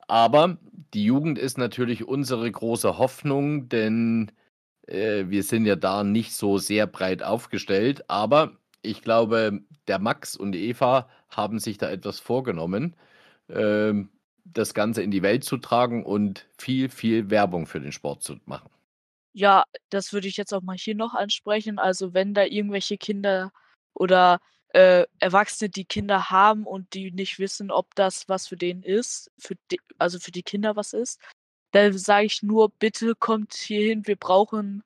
Aber 0.08 0.58
die 0.94 1.06
Jugend 1.06 1.40
ist 1.40 1.58
natürlich 1.58 2.08
unsere 2.08 2.52
große 2.52 2.98
Hoffnung, 2.98 3.70
denn 3.70 4.32
äh, 4.88 5.26
wir 5.30 5.44
sind 5.44 5.66
ja 5.66 5.76
da 5.76 6.04
nicht 6.04 6.34
so 6.34 6.58
sehr 6.58 6.88
breit 6.88 7.24
aufgestellt. 7.24 8.10
Aber 8.10 8.58
ich 8.82 9.02
glaube, 9.02 9.62
der 9.88 10.00
Max 10.00 10.36
und 10.36 10.54
die 10.54 10.70
Eva 10.70 11.10
haben 11.30 11.60
sich 11.60 11.78
da 11.78 11.90
etwas 11.90 12.20
vorgenommen, 12.20 12.96
äh, 13.50 13.94
das 14.46 14.74
Ganze 14.74 15.04
in 15.04 15.12
die 15.12 15.24
Welt 15.24 15.44
zu 15.44 15.58
tragen 15.58 16.06
und 16.06 16.48
viel, 16.58 16.90
viel 16.90 17.30
Werbung 17.32 17.68
für 17.68 17.82
den 17.82 17.92
Sport 17.92 18.24
zu 18.24 18.38
machen. 18.46 18.70
Ja, 19.34 19.66
das 19.90 20.14
würde 20.14 20.28
ich 20.28 20.38
jetzt 20.38 20.54
auch 20.54 20.62
mal 20.62 20.78
hier 20.78 20.96
noch 20.96 21.14
ansprechen. 21.14 21.78
Also 21.80 22.14
wenn 22.14 22.34
da 22.34 22.44
irgendwelche 22.46 22.98
Kinder 22.98 23.52
oder 23.94 24.40
äh, 24.76 25.06
Erwachsene, 25.20 25.70
die 25.70 25.86
Kinder 25.86 26.30
haben 26.30 26.66
und 26.66 26.94
die 26.94 27.12
nicht 27.12 27.40
wissen, 27.40 27.72
ob 27.72 27.96
das 27.96 28.28
was 28.28 28.48
für 28.48 28.58
den 28.58 28.84
ist, 28.84 29.32
für 29.38 29.56
die, 29.72 29.80
also 29.98 30.20
für 30.20 30.32
die 30.32 30.44
Kinder 30.44 30.76
was 30.76 30.92
ist, 30.92 31.22
dann 31.72 31.98
sage 31.98 32.26
ich 32.26 32.44
nur, 32.44 32.70
bitte 32.72 33.16
kommt 33.16 33.54
hier 33.54 33.88
hin, 33.88 34.06
wir 34.08 34.18
brauchen 34.18 34.84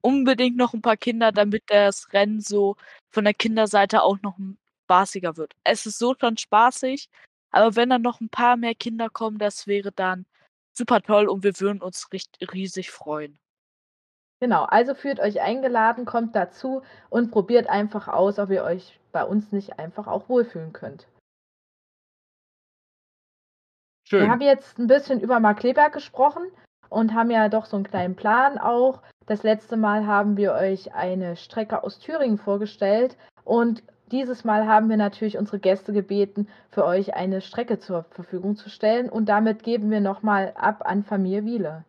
unbedingt 0.00 0.56
noch 0.56 0.74
ein 0.74 0.82
paar 0.82 0.96
Kinder, 0.96 1.32
damit 1.32 1.64
das 1.66 2.12
Rennen 2.14 2.40
so 2.40 2.76
von 3.10 3.24
der 3.24 3.34
Kinderseite 3.34 4.02
auch 4.02 4.18
noch 4.22 4.38
spaßiger 4.84 5.36
wird. 5.36 5.54
Es 5.64 5.84
ist 5.86 5.98
so 5.98 6.14
schon 6.18 6.38
spaßig, 6.38 7.10
aber 7.50 7.76
wenn 7.76 7.90
dann 7.90 8.02
noch 8.02 8.20
ein 8.20 8.30
paar 8.30 8.56
mehr 8.56 8.74
Kinder 8.74 9.10
kommen, 9.10 9.38
das 9.38 9.66
wäre 9.66 9.92
dann 9.92 10.26
super 10.72 11.02
toll 11.02 11.28
und 11.28 11.44
wir 11.44 11.60
würden 11.60 11.82
uns 11.82 12.12
richtig, 12.12 12.52
riesig 12.54 12.90
freuen. 12.90 13.38
Genau, 14.40 14.64
also 14.64 14.94
fühlt 14.94 15.18
euch 15.18 15.40
eingeladen, 15.40 16.04
kommt 16.04 16.36
dazu 16.36 16.82
und 17.10 17.30
probiert 17.30 17.68
einfach 17.68 18.06
aus, 18.06 18.38
ob 18.38 18.50
ihr 18.50 18.62
euch 18.62 18.98
bei 19.10 19.24
uns 19.24 19.50
nicht 19.50 19.78
einfach 19.78 20.06
auch 20.06 20.28
wohlfühlen 20.28 20.72
könnt. 20.72 21.08
Schön. 24.08 24.22
Wir 24.22 24.30
haben 24.30 24.40
jetzt 24.40 24.78
ein 24.78 24.86
bisschen 24.86 25.20
über 25.20 25.40
Mark 25.40 25.58
Kleberg 25.58 25.92
gesprochen 25.92 26.44
und 26.88 27.14
haben 27.14 27.30
ja 27.30 27.48
doch 27.48 27.66
so 27.66 27.76
einen 27.76 27.84
kleinen 27.84 28.14
Plan 28.14 28.58
auch. 28.58 29.02
Das 29.26 29.42
letzte 29.42 29.76
Mal 29.76 30.06
haben 30.06 30.36
wir 30.36 30.54
euch 30.54 30.94
eine 30.94 31.36
Strecke 31.36 31.82
aus 31.82 31.98
Thüringen 31.98 32.38
vorgestellt 32.38 33.16
und 33.44 33.82
dieses 34.10 34.44
Mal 34.44 34.66
haben 34.66 34.88
wir 34.88 34.96
natürlich 34.96 35.36
unsere 35.36 35.58
Gäste 35.58 35.92
gebeten, 35.92 36.48
für 36.70 36.86
euch 36.86 37.14
eine 37.14 37.42
Strecke 37.42 37.78
zur 37.78 38.04
Verfügung 38.04 38.56
zu 38.56 38.70
stellen 38.70 39.10
und 39.10 39.28
damit 39.28 39.62
geben 39.64 39.90
wir 39.90 40.00
nochmal 40.00 40.54
ab 40.54 40.82
an 40.86 41.02
Familie 41.02 41.44
Wiele. 41.44 41.84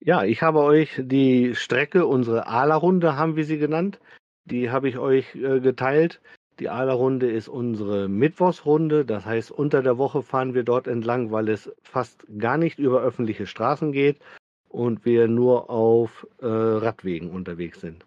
Ja, 0.00 0.24
ich 0.24 0.42
habe 0.42 0.62
euch 0.62 1.00
die 1.02 1.54
Strecke, 1.54 2.06
unsere 2.06 2.46
Ala-Runde 2.46 3.16
haben 3.16 3.36
wir 3.36 3.44
sie 3.44 3.58
genannt, 3.58 3.98
die 4.44 4.70
habe 4.70 4.88
ich 4.88 4.98
euch 4.98 5.34
äh, 5.34 5.60
geteilt. 5.60 6.20
Die 6.58 6.68
Ala-Runde 6.68 7.30
ist 7.30 7.48
unsere 7.48 8.08
Mittwochsrunde, 8.08 9.04
das 9.04 9.26
heißt 9.26 9.50
unter 9.50 9.82
der 9.82 9.98
Woche 9.98 10.22
fahren 10.22 10.54
wir 10.54 10.62
dort 10.62 10.86
entlang, 10.86 11.30
weil 11.30 11.48
es 11.48 11.70
fast 11.82 12.26
gar 12.38 12.56
nicht 12.56 12.78
über 12.78 13.02
öffentliche 13.02 13.46
Straßen 13.46 13.92
geht 13.92 14.20
und 14.68 15.04
wir 15.04 15.28
nur 15.28 15.68
auf 15.68 16.26
äh, 16.40 16.46
Radwegen 16.46 17.30
unterwegs 17.30 17.80
sind. 17.80 18.06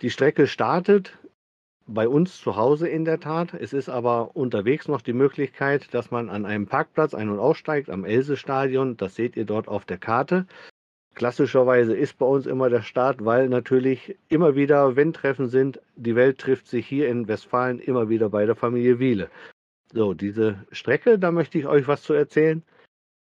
Die 0.00 0.10
Strecke 0.10 0.46
startet 0.46 1.18
bei 1.86 2.08
uns 2.08 2.38
zu 2.38 2.56
Hause 2.56 2.88
in 2.88 3.04
der 3.04 3.20
Tat. 3.20 3.54
Es 3.54 3.72
ist 3.72 3.88
aber 3.88 4.36
unterwegs 4.36 4.88
noch 4.88 5.02
die 5.02 5.12
Möglichkeit, 5.12 5.92
dass 5.94 6.10
man 6.10 6.28
an 6.28 6.44
einem 6.44 6.66
Parkplatz 6.66 7.14
ein- 7.14 7.28
und 7.28 7.38
aussteigt 7.38 7.90
am 7.90 8.04
Else-Stadion. 8.04 8.96
Das 8.96 9.14
seht 9.14 9.36
ihr 9.36 9.44
dort 9.44 9.68
auf 9.68 9.84
der 9.84 9.98
Karte. 9.98 10.46
Klassischerweise 11.14 11.94
ist 11.94 12.18
bei 12.18 12.26
uns 12.26 12.46
immer 12.46 12.70
der 12.70 12.82
Start, 12.82 13.24
weil 13.24 13.48
natürlich 13.48 14.16
immer 14.28 14.54
wieder, 14.54 14.96
wenn 14.96 15.12
Treffen 15.12 15.48
sind, 15.48 15.80
die 15.94 16.16
Welt 16.16 16.38
trifft 16.38 16.66
sich 16.66 16.86
hier 16.86 17.08
in 17.08 17.28
Westfalen 17.28 17.78
immer 17.78 18.08
wieder 18.08 18.30
bei 18.30 18.46
der 18.46 18.56
Familie 18.56 18.98
Wiele. 18.98 19.30
So, 19.92 20.14
diese 20.14 20.64
Strecke, 20.72 21.18
da 21.18 21.30
möchte 21.30 21.58
ich 21.58 21.66
euch 21.66 21.86
was 21.86 22.02
zu 22.02 22.14
erzählen. 22.14 22.62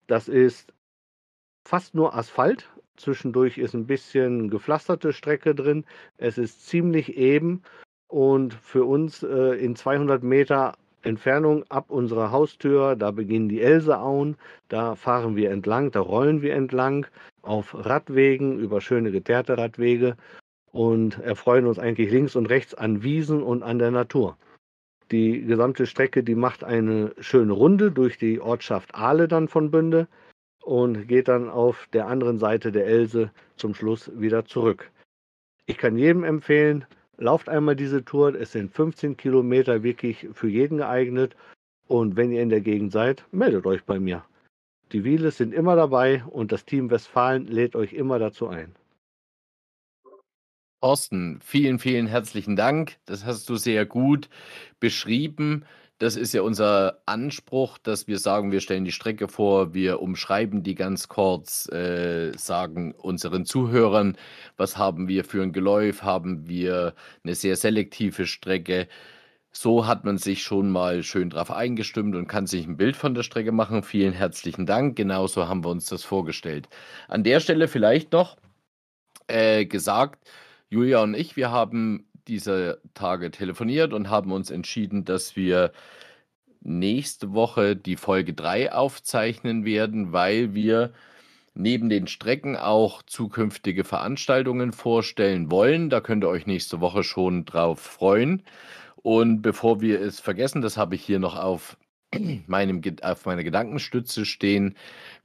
Das 0.06 0.28
ist 0.28 0.72
fast 1.66 1.94
nur 1.94 2.14
Asphalt. 2.14 2.70
Zwischendurch 2.96 3.58
ist 3.58 3.74
ein 3.74 3.86
bisschen 3.86 4.48
gepflasterte 4.48 5.12
Strecke 5.12 5.54
drin. 5.54 5.84
Es 6.16 6.38
ist 6.38 6.66
ziemlich 6.66 7.16
eben 7.16 7.62
und 8.08 8.54
für 8.54 8.84
uns 8.84 9.22
äh, 9.22 9.56
in 9.62 9.76
200 9.76 10.22
Meter 10.22 10.74
Entfernung 11.04 11.64
ab 11.70 11.90
unserer 11.90 12.30
Haustür, 12.30 12.96
da 12.96 13.10
beginnen 13.10 13.48
die 13.48 13.60
Elseauen, 13.60 14.36
da 14.68 14.94
fahren 14.94 15.36
wir 15.36 15.50
entlang, 15.50 15.90
da 15.90 16.00
rollen 16.00 16.42
wir 16.42 16.54
entlang 16.54 17.06
auf 17.42 17.74
Radwegen, 17.74 18.58
über 18.58 18.80
schöne 18.80 19.10
geteerte 19.10 19.58
Radwege 19.58 20.16
und 20.72 21.18
erfreuen 21.18 21.66
uns 21.66 21.78
eigentlich 21.78 22.10
links 22.10 22.36
und 22.36 22.46
rechts 22.46 22.74
an 22.74 23.02
Wiesen 23.02 23.42
und 23.42 23.62
an 23.62 23.78
der 23.78 23.90
Natur. 23.90 24.36
Die 25.10 25.42
gesamte 25.42 25.86
Strecke, 25.86 26.24
die 26.24 26.34
macht 26.34 26.64
eine 26.64 27.14
schöne 27.20 27.52
Runde 27.52 27.92
durch 27.92 28.16
die 28.16 28.40
Ortschaft 28.40 28.94
Ahle 28.94 29.28
dann 29.28 29.48
von 29.48 29.70
Bünde 29.70 30.08
und 30.62 31.06
geht 31.06 31.28
dann 31.28 31.50
auf 31.50 31.88
der 31.92 32.06
anderen 32.06 32.38
Seite 32.38 32.72
der 32.72 32.86
Else 32.86 33.30
zum 33.56 33.74
Schluss 33.74 34.10
wieder 34.18 34.46
zurück. 34.46 34.90
Ich 35.66 35.76
kann 35.78 35.96
jedem 35.96 36.24
empfehlen, 36.24 36.86
lauft 37.18 37.48
einmal 37.48 37.76
diese 37.76 38.04
Tour. 38.04 38.34
Es 38.34 38.52
sind 38.52 38.72
15 38.72 39.16
Kilometer 39.16 39.82
wirklich 39.82 40.28
für 40.32 40.48
jeden 40.48 40.78
geeignet. 40.78 41.36
Und 41.86 42.16
wenn 42.16 42.32
ihr 42.32 42.42
in 42.42 42.48
der 42.48 42.60
Gegend 42.60 42.92
seid, 42.92 43.24
meldet 43.32 43.66
euch 43.66 43.84
bei 43.84 43.98
mir. 44.00 44.24
Die 44.92 45.04
Wieles 45.04 45.36
sind 45.36 45.52
immer 45.52 45.76
dabei 45.76 46.24
und 46.24 46.52
das 46.52 46.64
Team 46.64 46.90
Westfalen 46.90 47.46
lädt 47.46 47.74
euch 47.74 47.92
immer 47.92 48.18
dazu 48.18 48.48
ein. 48.48 48.74
Thorsten, 50.80 51.40
vielen, 51.42 51.78
vielen 51.78 52.06
herzlichen 52.06 52.56
Dank. 52.56 52.98
Das 53.06 53.24
hast 53.24 53.48
du 53.48 53.56
sehr 53.56 53.86
gut 53.86 54.28
beschrieben. 54.80 55.64
Das 55.98 56.16
ist 56.16 56.34
ja 56.34 56.42
unser 56.42 57.00
Anspruch, 57.06 57.78
dass 57.78 58.08
wir 58.08 58.18
sagen, 58.18 58.50
wir 58.50 58.60
stellen 58.60 58.84
die 58.84 58.92
Strecke 58.92 59.28
vor, 59.28 59.74
wir 59.74 60.00
umschreiben 60.00 60.64
die 60.64 60.74
ganz 60.74 61.08
kurz, 61.08 61.68
äh, 61.70 62.32
sagen 62.36 62.92
unseren 62.92 63.44
Zuhörern, 63.44 64.16
was 64.56 64.76
haben 64.76 65.06
wir 65.06 65.24
für 65.24 65.42
ein 65.42 65.52
Geläuf, 65.52 66.02
haben 66.02 66.48
wir 66.48 66.94
eine 67.22 67.34
sehr 67.36 67.54
selektive 67.56 68.26
Strecke. 68.26 68.88
So 69.52 69.86
hat 69.86 70.04
man 70.04 70.18
sich 70.18 70.42
schon 70.42 70.70
mal 70.70 71.04
schön 71.04 71.30
drauf 71.30 71.50
eingestimmt 71.52 72.16
und 72.16 72.26
kann 72.26 72.46
sich 72.48 72.66
ein 72.66 72.76
Bild 72.76 72.96
von 72.96 73.14
der 73.14 73.22
Strecke 73.22 73.52
machen. 73.52 73.84
Vielen 73.84 74.12
herzlichen 74.12 74.66
Dank. 74.66 74.96
Genauso 74.96 75.48
haben 75.48 75.64
wir 75.64 75.70
uns 75.70 75.86
das 75.86 76.02
vorgestellt. 76.02 76.68
An 77.08 77.22
der 77.22 77.38
Stelle 77.40 77.68
vielleicht 77.68 78.12
noch 78.12 78.36
äh, 79.28 79.64
gesagt, 79.66 80.28
Julia 80.70 81.02
und 81.02 81.14
ich, 81.14 81.36
wir 81.36 81.52
haben 81.52 82.08
dieser 82.28 82.78
Tage 82.94 83.30
telefoniert 83.30 83.92
und 83.92 84.10
haben 84.10 84.32
uns 84.32 84.50
entschieden, 84.50 85.04
dass 85.04 85.36
wir 85.36 85.72
nächste 86.60 87.34
Woche 87.34 87.76
die 87.76 87.96
Folge 87.96 88.32
3 88.34 88.72
aufzeichnen 88.72 89.64
werden, 89.64 90.12
weil 90.12 90.54
wir 90.54 90.92
neben 91.54 91.88
den 91.88 92.06
Strecken 92.06 92.56
auch 92.56 93.02
zukünftige 93.02 93.84
Veranstaltungen 93.84 94.72
vorstellen 94.72 95.50
wollen. 95.50 95.90
Da 95.90 96.00
könnt 96.00 96.24
ihr 96.24 96.28
euch 96.28 96.46
nächste 96.46 96.80
Woche 96.80 97.04
schon 97.04 97.44
drauf 97.44 97.80
freuen. 97.80 98.42
Und 98.96 99.42
bevor 99.42 99.80
wir 99.80 100.00
es 100.00 100.20
vergessen, 100.20 100.62
das 100.62 100.76
habe 100.76 100.94
ich 100.94 101.04
hier 101.04 101.18
noch 101.18 101.36
auf, 101.36 101.76
meinem, 102.46 102.82
auf 103.02 103.26
meiner 103.26 103.44
Gedankenstütze 103.44 104.24
stehen. 104.24 104.76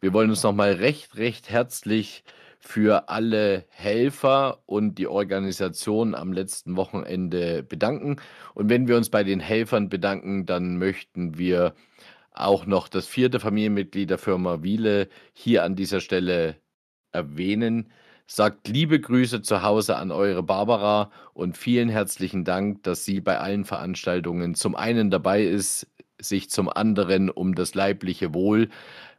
Wir 0.01 0.13
wollen 0.13 0.29
uns 0.29 0.43
nochmal 0.43 0.73
recht, 0.73 1.17
recht 1.17 1.49
herzlich 1.49 2.23
für 2.59 3.07
alle 3.09 3.65
Helfer 3.69 4.59
und 4.65 4.95
die 4.95 5.07
Organisation 5.07 6.13
am 6.13 6.33
letzten 6.33 6.75
Wochenende 6.75 7.63
bedanken. 7.63 8.17
Und 8.53 8.69
wenn 8.69 8.87
wir 8.87 8.97
uns 8.97 9.09
bei 9.09 9.23
den 9.23 9.39
Helfern 9.39 9.87
bedanken, 9.89 10.45
dann 10.45 10.77
möchten 10.77 11.37
wir 11.37 11.73
auch 12.33 12.65
noch 12.65 12.89
das 12.89 13.07
vierte 13.07 13.39
Familienmitglied 13.39 14.09
der 14.09 14.17
Firma 14.17 14.61
Wiele 14.61 15.07
hier 15.33 15.63
an 15.63 15.75
dieser 15.75 16.01
Stelle 16.01 16.57
erwähnen. 17.11 17.91
Sagt 18.27 18.67
liebe 18.67 18.99
Grüße 18.99 19.41
zu 19.41 19.63
Hause 19.63 19.95
an 19.95 20.11
eure 20.11 20.43
Barbara 20.43 21.11
und 21.33 21.57
vielen 21.57 21.89
herzlichen 21.89 22.43
Dank, 22.43 22.83
dass 22.83 23.03
sie 23.03 23.21
bei 23.21 23.39
allen 23.39 23.65
Veranstaltungen 23.65 24.53
zum 24.53 24.75
einen 24.75 25.09
dabei 25.09 25.43
ist, 25.43 25.87
sich 26.21 26.49
zum 26.49 26.69
anderen 26.69 27.29
um 27.29 27.55
das 27.55 27.73
leibliche 27.73 28.33
Wohl 28.33 28.69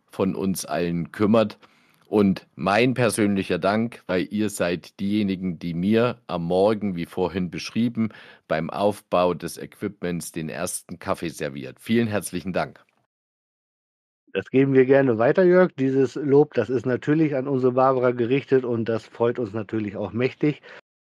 von 0.07 0.35
uns 0.37 0.65
allen 0.65 1.11
kümmert. 1.11 1.59
Und 2.11 2.49
mein 2.57 2.95
persönlicher 2.95 3.61
Dank, 3.61 4.03
weil 4.09 4.27
ihr 4.33 4.51
seid 4.51 4.99
diejenigen, 4.99 5.61
die 5.61 5.75
mir 5.75 6.21
am 6.27 6.45
Morgen, 6.45 6.97
wie 6.97 7.07
vorhin 7.07 7.53
beschrieben, 7.53 8.09
beim 8.49 8.69
Aufbau 8.69 9.33
des 9.33 9.59
Equipments 9.59 10.33
den 10.33 10.49
ersten 10.49 10.99
Kaffee 10.99 11.29
serviert. 11.29 11.79
Vielen 11.79 12.09
herzlichen 12.09 12.53
Dank. 12.53 12.85
Das 14.33 14.51
geben 14.51 14.75
wir 14.75 14.87
gerne 14.87 15.19
weiter, 15.19 15.45
Jörg. 15.45 15.71
Dieses 15.79 16.17
Lob, 16.17 16.55
das 16.55 16.69
ist 16.69 16.85
natürlich 16.85 17.37
an 17.37 17.47
unsere 17.47 17.75
Barbara 17.75 18.11
gerichtet 18.11 18.65
und 18.65 18.89
das 18.89 19.07
freut 19.07 19.39
uns 19.39 19.53
natürlich 19.53 19.97
auch 19.97 20.13
mächtig. 20.13 20.63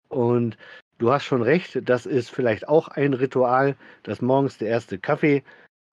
Und 0.08 0.56
du 1.00 1.12
hast 1.12 1.24
schon 1.24 1.42
recht, 1.42 1.82
das 1.84 2.06
ist 2.06 2.30
vielleicht 2.30 2.68
auch 2.68 2.90
ein 2.90 3.16
Ritual, 3.16 3.76
dass 4.04 4.22
morgens 4.22 4.60
der 4.60 4.68
erste 4.68 5.00
Kaffee 5.00 5.42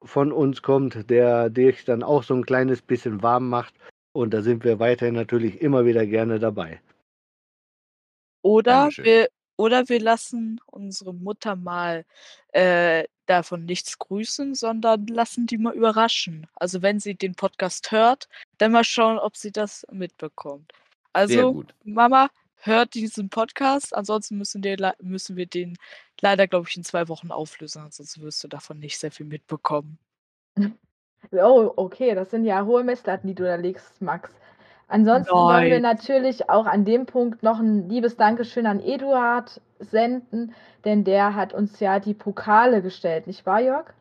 von 0.03 0.33
uns 0.33 0.61
kommt, 0.61 1.09
der 1.09 1.49
dich 1.49 1.87
dann 1.87 2.03
auch 2.03 2.23
so 2.25 2.35
ein 2.35 2.45
kleines 2.45 2.83
bisschen 2.83 3.23
warm 3.23 3.49
macht 3.49 3.73
und 4.19 4.35
da 4.35 4.43
sind 4.43 4.65
wir 4.65 4.79
weiterhin 4.79 5.15
natürlich 5.15 5.61
immer 5.61 5.85
wieder 5.87 6.07
gerne 6.07 6.39
dabei. 6.39 6.81
Oder 8.43 8.91
wir, 8.97 9.29
oder 9.57 9.89
wir 9.89 10.01
lassen 10.01 10.61
unsere 10.67 11.15
Mutter 11.15 11.57
mal 11.57 12.05
äh, 12.53 13.05
davon 13.27 13.65
nichts 13.65 13.99
grüßen, 13.99 14.55
sondern 14.55 15.07
lassen 15.07 15.47
die 15.47 15.59
mal 15.59 15.75
überraschen. 15.75 16.47
Also 16.55 16.83
wenn 16.83 17.01
sie 17.01 17.15
den 17.15 17.35
Podcast 17.35 17.91
hört, 17.93 18.29
dann 18.59 18.73
mal 18.73 18.85
schauen, 18.85 19.19
ob 19.19 19.37
sie 19.37 19.53
das 19.53 19.87
mitbekommt. 19.91 20.73
Also, 21.13 21.65
Mama, 21.85 22.31
hört 22.57 22.95
diesen 22.95 23.29
Podcast. 23.29 23.95
Ansonsten 23.95 24.39
müssen, 24.39 24.63
wir, 24.63 24.95
müssen 25.01 25.37
wir 25.37 25.47
den 25.47 25.77
leider, 26.21 26.47
glaube 26.47 26.69
ich, 26.69 26.77
in 26.77 26.85
zwei 26.85 27.09
Wochen 27.09 27.31
auflösen. 27.31 27.83
Ansonsten 27.83 28.23
wirst 28.23 28.43
du 28.45 28.49
davon 28.49 28.79
nicht 28.79 28.99
sehr 28.99 29.11
viel 29.11 29.27
mitbekommen. 29.27 29.99
Oh, 31.33 31.73
okay, 31.77 32.15
das 32.15 32.31
sind 32.31 32.45
ja 32.45 32.65
hohe 32.65 32.85
Messlatten, 32.85 33.27
die 33.27 33.35
du 33.35 33.45
da 33.45 33.57
legst, 33.57 34.01
Max. 34.01 34.31
Ansonsten 34.89 35.35
wollen 35.35 35.71
wir 35.71 35.81
natürlich 35.81 36.49
auch 36.49 36.65
an 36.65 36.87
dem 36.87 37.05
Punkt 37.05 37.43
noch 37.43 37.59
ein 37.59 37.89
liebes 37.91 38.17
Dankeschön 38.17 38.67
an 38.67 38.81
Eduard 38.81 39.61
senden, 39.79 40.55
denn 40.85 41.05
der 41.05 41.35
hat 41.35 41.53
uns 41.53 41.79
ja 41.81 42.01
die 42.01 42.15
Pokale 42.15 42.81
gestellt, 42.81 43.27
nicht 43.27 43.45
wahr, 43.45 43.61
Jörg? 43.61 43.93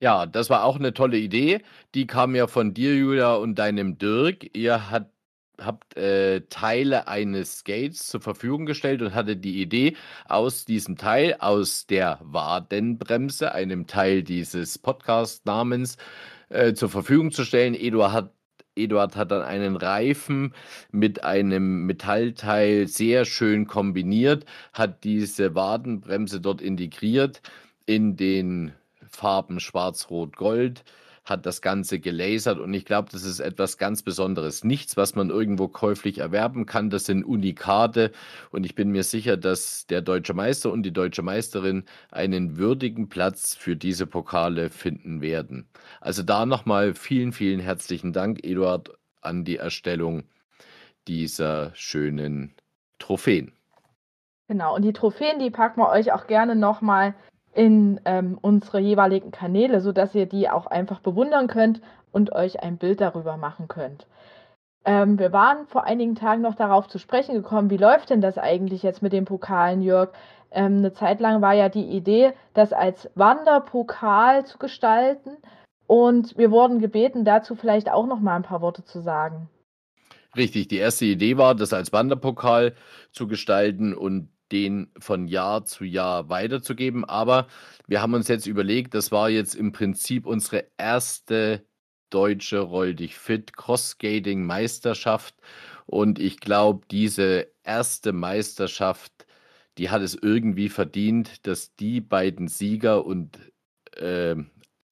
Ja, 0.00 0.26
das 0.26 0.48
war 0.50 0.62
auch 0.64 0.76
eine 0.76 0.94
tolle 0.94 1.16
Idee. 1.18 1.60
Die 1.94 2.06
kam 2.06 2.36
ja 2.36 2.46
von 2.46 2.72
dir, 2.72 2.94
Julia, 2.94 3.34
und 3.34 3.56
deinem 3.56 3.98
Dirk. 3.98 4.56
Ihr 4.56 4.90
hat, 4.90 5.10
habt 5.60 5.96
äh, 5.96 6.42
Teile 6.48 7.08
eines 7.08 7.58
Skates 7.58 8.06
zur 8.06 8.20
Verfügung 8.20 8.66
gestellt 8.66 9.02
und 9.02 9.14
hatte 9.14 9.36
die 9.36 9.60
Idee, 9.60 9.96
aus 10.26 10.64
diesem 10.64 10.96
Teil, 10.96 11.36
aus 11.38 11.86
der 11.86 12.18
Wadenbremse, 12.22 13.52
einem 13.52 13.86
Teil 13.86 14.22
dieses 14.22 14.78
Podcast-Namens, 14.78 15.96
äh, 16.48 16.72
zur 16.74 16.88
Verfügung 16.88 17.30
zu 17.32 17.44
stellen. 17.44 17.74
Eduard 17.74 18.12
hat 18.12 18.32
Eduard 18.78 19.16
hat 19.16 19.32
dann 19.32 19.42
einen 19.42 19.76
Reifen 19.76 20.54
mit 20.92 21.24
einem 21.24 21.84
Metallteil 21.86 22.86
sehr 22.86 23.24
schön 23.24 23.66
kombiniert, 23.66 24.44
hat 24.72 25.02
diese 25.02 25.56
Wadenbremse 25.56 26.40
dort 26.40 26.62
integriert 26.62 27.42
in 27.86 28.16
den 28.16 28.72
Farben 29.04 29.58
Schwarz, 29.58 30.10
Rot, 30.10 30.36
Gold, 30.36 30.84
hat 31.28 31.46
das 31.46 31.62
Ganze 31.62 32.00
gelasert 32.00 32.58
und 32.58 32.72
ich 32.74 32.84
glaube, 32.84 33.08
das 33.10 33.22
ist 33.22 33.40
etwas 33.40 33.78
ganz 33.78 34.02
Besonderes. 34.02 34.64
Nichts, 34.64 34.96
was 34.96 35.14
man 35.14 35.30
irgendwo 35.30 35.68
käuflich 35.68 36.18
erwerben 36.18 36.66
kann. 36.66 36.90
Das 36.90 37.06
sind 37.06 37.24
Unikate 37.24 38.12
und 38.50 38.64
ich 38.64 38.74
bin 38.74 38.90
mir 38.90 39.02
sicher, 39.02 39.36
dass 39.36 39.86
der 39.86 40.00
deutsche 40.00 40.34
Meister 40.34 40.72
und 40.72 40.82
die 40.82 40.92
deutsche 40.92 41.22
Meisterin 41.22 41.84
einen 42.10 42.56
würdigen 42.56 43.08
Platz 43.08 43.54
für 43.54 43.76
diese 43.76 44.06
Pokale 44.06 44.70
finden 44.70 45.20
werden. 45.20 45.68
Also 46.00 46.22
da 46.22 46.46
nochmal 46.46 46.94
vielen, 46.94 47.32
vielen 47.32 47.60
herzlichen 47.60 48.12
Dank, 48.12 48.44
Eduard, 48.44 48.90
an 49.20 49.44
die 49.44 49.56
Erstellung 49.56 50.24
dieser 51.06 51.72
schönen 51.74 52.54
Trophäen. 52.98 53.52
Genau, 54.48 54.74
und 54.74 54.82
die 54.82 54.92
Trophäen, 54.94 55.38
die 55.38 55.50
packen 55.50 55.80
wir 55.80 55.90
euch 55.90 56.12
auch 56.12 56.26
gerne 56.26 56.56
nochmal 56.56 57.14
in 57.58 58.00
ähm, 58.04 58.38
unsere 58.40 58.78
jeweiligen 58.78 59.32
Kanäle, 59.32 59.80
sodass 59.80 60.14
ihr 60.14 60.26
die 60.26 60.48
auch 60.48 60.68
einfach 60.68 61.00
bewundern 61.00 61.48
könnt 61.48 61.80
und 62.12 62.30
euch 62.30 62.62
ein 62.62 62.78
Bild 62.78 63.00
darüber 63.00 63.36
machen 63.36 63.66
könnt. 63.66 64.06
Ähm, 64.84 65.18
wir 65.18 65.32
waren 65.32 65.66
vor 65.66 65.82
einigen 65.82 66.14
Tagen 66.14 66.40
noch 66.40 66.54
darauf 66.54 66.86
zu 66.86 67.00
sprechen 67.00 67.34
gekommen, 67.34 67.68
wie 67.68 67.76
läuft 67.76 68.10
denn 68.10 68.20
das 68.20 68.38
eigentlich 68.38 68.84
jetzt 68.84 69.02
mit 69.02 69.12
den 69.12 69.24
Pokalen, 69.24 69.82
Jörg? 69.82 70.10
Ähm, 70.52 70.76
eine 70.76 70.92
Zeit 70.92 71.18
lang 71.18 71.42
war 71.42 71.52
ja 71.52 71.68
die 71.68 71.88
Idee, 71.88 72.32
das 72.54 72.72
als 72.72 73.10
Wanderpokal 73.16 74.46
zu 74.46 74.58
gestalten. 74.58 75.36
Und 75.88 76.38
wir 76.38 76.52
wurden 76.52 76.78
gebeten, 76.78 77.24
dazu 77.24 77.56
vielleicht 77.56 77.90
auch 77.90 78.06
noch 78.06 78.20
mal 78.20 78.36
ein 78.36 78.44
paar 78.44 78.60
Worte 78.60 78.84
zu 78.84 79.00
sagen. 79.00 79.48
Richtig, 80.36 80.68
die 80.68 80.76
erste 80.76 81.06
Idee 81.06 81.38
war, 81.38 81.56
das 81.56 81.72
als 81.72 81.92
Wanderpokal 81.92 82.76
zu 83.10 83.26
gestalten 83.26 83.94
und 83.94 84.28
den 84.52 84.90
von 84.98 85.28
Jahr 85.28 85.64
zu 85.64 85.84
Jahr 85.84 86.28
weiterzugeben. 86.28 87.04
Aber 87.04 87.48
wir 87.86 88.02
haben 88.02 88.14
uns 88.14 88.28
jetzt 88.28 88.46
überlegt, 88.46 88.94
das 88.94 89.12
war 89.12 89.30
jetzt 89.30 89.54
im 89.54 89.72
Prinzip 89.72 90.26
unsere 90.26 90.66
erste 90.76 91.64
deutsche 92.10 92.60
Roll 92.60 92.94
dich 92.94 93.16
fit 93.16 93.56
Cross-Skating 93.56 94.44
Meisterschaft. 94.44 95.34
Und 95.86 96.18
ich 96.18 96.40
glaube, 96.40 96.86
diese 96.90 97.48
erste 97.64 98.12
Meisterschaft, 98.12 99.12
die 99.78 99.90
hat 99.90 100.02
es 100.02 100.14
irgendwie 100.14 100.68
verdient, 100.68 101.46
dass 101.46 101.74
die 101.76 102.00
beiden 102.00 102.48
Sieger 102.48 103.04
und 103.06 103.38
äh, 103.96 104.36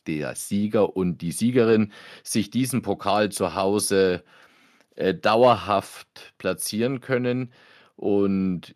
der 0.06 0.34
Sieger 0.36 0.96
und 0.96 1.18
die 1.18 1.32
Siegerin 1.32 1.92
sich 2.22 2.50
diesen 2.50 2.82
Pokal 2.82 3.30
zu 3.30 3.54
Hause 3.54 4.22
äh, 4.94 5.14
dauerhaft 5.14 6.34
platzieren 6.38 7.00
können. 7.00 7.52
Und 7.96 8.74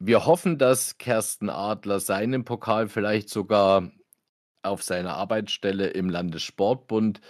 wir 0.00 0.24
hoffen, 0.24 0.58
dass 0.58 0.98
Kersten 0.98 1.50
Adler 1.50 2.00
seinen 2.00 2.44
Pokal 2.44 2.88
vielleicht 2.88 3.28
sogar 3.28 3.90
auf 4.62 4.82
seiner 4.82 5.14
Arbeitsstelle 5.14 5.88
im 5.88 6.08
Landessportbund 6.08 7.20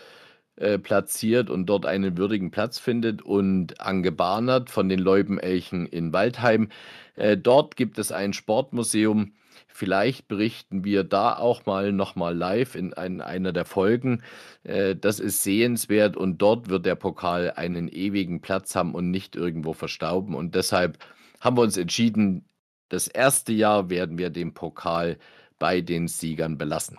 äh, 0.57 0.79
platziert 0.79 1.51
und 1.51 1.67
dort 1.67 1.85
einen 1.85 2.17
würdigen 2.17 2.53
Platz 2.53 2.79
findet. 2.79 3.23
Und 3.23 3.81
Ange 3.81 4.13
Barnert 4.13 4.71
von 4.71 4.89
den 4.89 5.01
Leubenelchen 5.01 5.87
in 5.87 6.13
Waldheim. 6.13 6.69
Äh, 7.17 7.37
dort 7.37 7.77
gibt 7.77 7.99
es 7.99 8.13
ein 8.13 8.33
Sportmuseum. 8.33 9.33
Vielleicht 9.67 10.29
berichten 10.29 10.85
wir 10.85 11.03
da 11.03 11.37
auch 11.37 11.67
mal 11.67 11.93
nochmal 11.93 12.37
live 12.37 12.77
in 12.77 12.95
ein, 12.95 13.21
einer 13.21 13.53
der 13.53 13.65
Folgen. 13.65 14.23
Äh, 14.63 14.95
das 14.95 15.19
ist 15.19 15.43
sehenswert 15.43 16.17
und 16.17 16.39
dort 16.39 16.69
wird 16.69 16.87
der 16.87 16.95
Pokal 16.95 17.53
einen 17.57 17.89
ewigen 17.89 18.41
Platz 18.41 18.77
haben 18.77 18.95
und 18.95 19.11
nicht 19.11 19.35
irgendwo 19.35 19.73
verstauben. 19.73 20.37
Und 20.37 20.55
deshalb 20.55 20.99
haben 21.41 21.57
wir 21.57 21.63
uns 21.63 21.77
entschieden, 21.77 22.45
das 22.91 23.09
erste 23.09 23.53
Jahr 23.53 23.89
werden 23.89 24.19
wir 24.19 24.31
den 24.31 24.53
Pokal 24.53 25.17
bei 25.59 25.81
den 25.81 26.09
Siegern 26.09 26.59
belassen. 26.59 26.99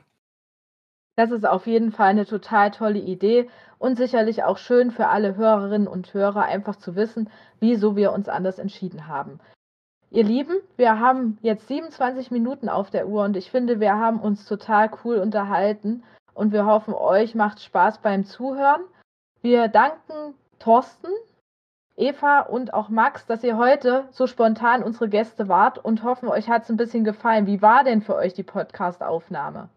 Das 1.15 1.31
ist 1.31 1.45
auf 1.45 1.67
jeden 1.67 1.91
Fall 1.91 2.07
eine 2.07 2.25
total 2.25 2.71
tolle 2.71 2.99
Idee 2.99 3.49
und 3.77 3.97
sicherlich 3.97 4.43
auch 4.43 4.57
schön 4.57 4.91
für 4.91 5.07
alle 5.07 5.35
Hörerinnen 5.35 5.87
und 5.87 6.13
Hörer 6.13 6.43
einfach 6.43 6.77
zu 6.77 6.95
wissen, 6.95 7.29
wieso 7.59 7.95
wir 7.95 8.13
uns 8.13 8.29
anders 8.29 8.57
entschieden 8.57 9.07
haben. 9.07 9.39
Ihr 10.09 10.23
Lieben, 10.23 10.55
wir 10.77 10.99
haben 10.99 11.37
jetzt 11.41 11.67
27 11.67 12.31
Minuten 12.31 12.69
auf 12.69 12.89
der 12.89 13.07
Uhr 13.07 13.23
und 13.23 13.37
ich 13.37 13.51
finde, 13.51 13.79
wir 13.79 13.95
haben 13.95 14.19
uns 14.19 14.45
total 14.45 14.89
cool 15.03 15.17
unterhalten 15.17 16.03
und 16.33 16.53
wir 16.53 16.65
hoffen, 16.65 16.93
euch 16.93 17.35
macht 17.35 17.61
Spaß 17.61 17.99
beim 17.99 18.25
Zuhören. 18.25 18.81
Wir 19.41 19.67
danken 19.67 20.33
Thorsten 20.59 21.09
Eva 22.01 22.41
und 22.41 22.73
auch 22.73 22.89
Max, 22.89 23.25
dass 23.27 23.43
ihr 23.43 23.57
heute 23.57 24.07
so 24.11 24.25
spontan 24.25 24.83
unsere 24.83 25.07
Gäste 25.07 25.47
wart 25.47 25.77
und 25.77 26.03
hoffen, 26.03 26.27
euch 26.27 26.49
hat 26.49 26.63
es 26.63 26.69
ein 26.69 26.77
bisschen 26.77 27.03
gefallen. 27.03 27.45
Wie 27.45 27.61
war 27.61 27.83
denn 27.83 28.01
für 28.01 28.15
euch 28.15 28.33
die 28.33 28.43
Podcast-Aufnahme? 28.43 29.69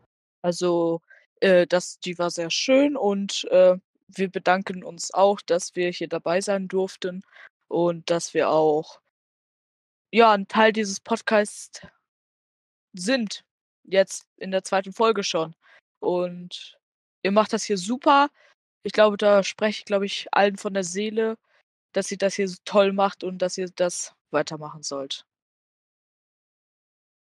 Also, 0.43 1.03
äh, 1.41 1.67
das, 1.67 1.99
die 2.01 2.19
war 2.19 2.31
sehr 2.31 2.51
schön 2.51 2.97
und 2.97 3.45
äh, 3.51 3.77
wir 4.09 4.31
bedanken 4.31 4.83
uns 4.83 5.13
auch, 5.13 5.41
dass 5.43 5.77
wir 5.77 5.91
hier 5.91 6.09
dabei 6.09 6.41
sein 6.41 6.69
durften 6.69 7.23
und 7.69 8.11
dass 8.11 8.33
wir 8.33 8.49
auch 8.49 9.01
ja, 10.11 10.33
ein 10.33 10.49
Teil 10.49 10.73
dieses 10.73 11.01
Podcasts 11.01 11.83
sind. 12.93 13.45
Jetzt 13.83 14.27
in 14.37 14.51
der 14.51 14.63
zweiten 14.63 14.93
Folge 14.93 15.25
schon. 15.25 15.57
Und 15.99 16.79
ihr 17.23 17.33
macht 17.33 17.53
das 17.53 17.65
hier 17.65 17.79
super. 17.79 18.31
Ich 18.83 18.93
glaube, 18.93 19.17
da 19.17 19.43
spreche 19.43 19.81
ich, 19.81 19.85
glaube 19.85 20.07
ich, 20.07 20.29
allen 20.33 20.57
von 20.57 20.73
der 20.73 20.85
Seele 20.85 21.37
dass 21.95 22.09
sie 22.09 22.19
das 22.19 22.35
hier 22.35 22.49
so 22.49 22.57
toll 22.65 22.93
macht 22.93 23.25
und 23.25 23.39
dass 23.41 23.57
ihr 23.57 23.69
das 23.75 24.15
weitermachen 24.31 24.83
sollt. 24.83 25.25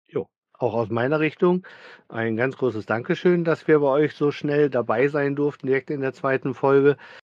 Jo, 0.08 0.28
auch 0.54 0.74
aus 0.74 0.90
meiner 0.90 1.20
Richtung 1.20 1.64
ein 2.08 2.36
ganz 2.36 2.56
großes 2.56 2.86
Dankeschön, 2.86 3.44
dass 3.44 3.68
wir 3.68 3.78
bei 3.78 3.88
euch 3.88 4.14
so 4.14 4.32
schnell 4.32 4.70
dabei 4.70 5.08
sein 5.08 5.36
durften, 5.36 5.68
direkt 5.68 5.90
in 5.90 6.00
der 6.00 6.12
zweiten 6.12 6.54
Folge. 6.54 6.96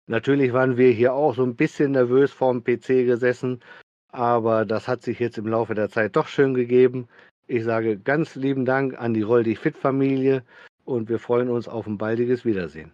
Natürlich 0.07 0.53
waren 0.53 0.77
wir 0.77 0.91
hier 0.91 1.15
auch 1.15 1.35
so 1.35 1.43
ein 1.43 1.57
bisschen 1.57 1.93
nervös 1.93 2.33
vorm 2.33 2.63
PC 2.63 3.07
gesessen, 3.07 3.61
aber 4.09 4.65
das 4.67 4.89
hat 4.89 5.03
sich 5.03 5.19
jetzt 5.19 5.39
im 5.39 5.47
Laufe 5.47 5.75
der 5.75 5.89
Zeit 5.89 6.17
doch 6.17 6.29
schön 6.29 6.55
gegeben. 6.55 7.09
Ich 7.47 7.65
sage 7.65 7.99
ganz 7.99 8.35
lieben 8.35 8.65
Dank 8.65 8.99
an 8.99 9.15
die 9.15 9.23
Roll 9.23 9.45
dich 9.45 9.59
fit 9.59 9.77
Familie 9.77 10.45
und 10.85 11.09
wir 11.09 11.19
freuen 11.19 11.49
uns 11.49 11.69
auf 11.69 11.87
ein 11.87 11.99
baldiges 11.99 12.45
Wiedersehen. 12.45 12.93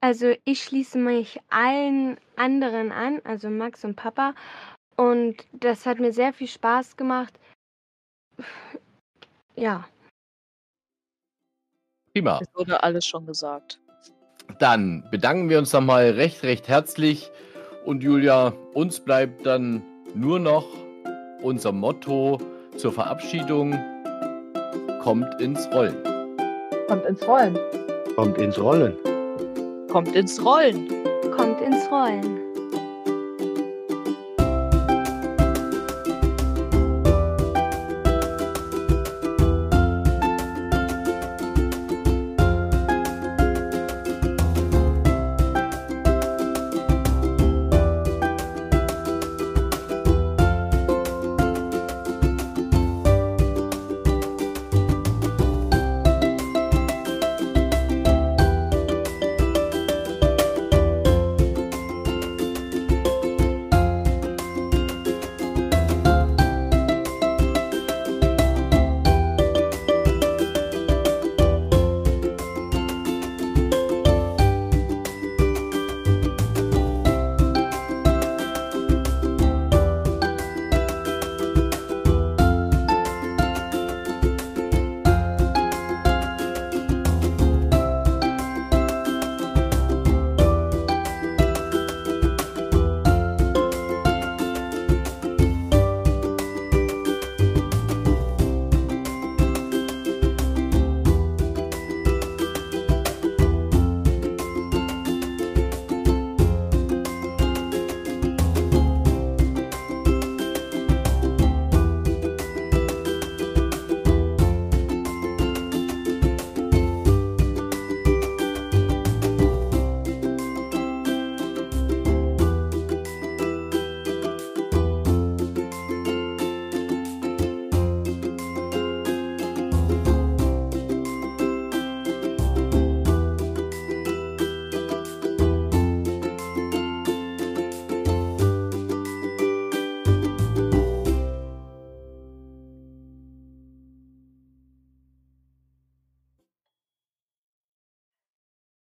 Also 0.00 0.34
ich 0.44 0.64
schließe 0.64 0.98
mich 0.98 1.40
allen 1.50 2.16
anderen 2.36 2.90
an, 2.90 3.20
also 3.24 3.50
Max 3.50 3.84
und 3.84 3.96
Papa. 3.96 4.34
Und 4.96 5.36
das 5.52 5.86
hat 5.86 5.98
mir 5.98 6.12
sehr 6.12 6.32
viel 6.32 6.48
Spaß 6.48 6.96
gemacht. 6.96 7.38
Ja. 9.56 9.86
Prima. 12.14 12.38
Es 12.40 12.48
wurde 12.54 12.82
alles 12.82 13.06
schon 13.06 13.26
gesagt. 13.26 13.78
Dann 14.58 15.06
bedanken 15.10 15.48
wir 15.48 15.58
uns 15.58 15.72
nochmal 15.72 16.10
recht, 16.10 16.42
recht 16.42 16.66
herzlich. 16.68 17.30
Und 17.84 18.02
Julia, 18.02 18.52
uns 18.74 19.00
bleibt 19.00 19.46
dann 19.46 19.82
nur 20.14 20.38
noch 20.38 20.66
unser 21.42 21.72
Motto 21.72 22.38
zur 22.76 22.92
Verabschiedung. 22.92 23.72
Kommt 25.02 25.40
ins 25.40 25.70
Rollen. 25.72 25.96
Kommt 26.88 27.04
ins 27.06 27.26
Rollen. 27.26 27.58
Kommt 28.16 28.38
ins 28.38 28.58
Rollen. 28.58 29.09
Kommt 29.90 30.14
ins 30.14 30.44
Rollen. 30.44 30.86
Kommt 31.36 31.60
ins 31.60 31.90
Rollen. 31.90 32.49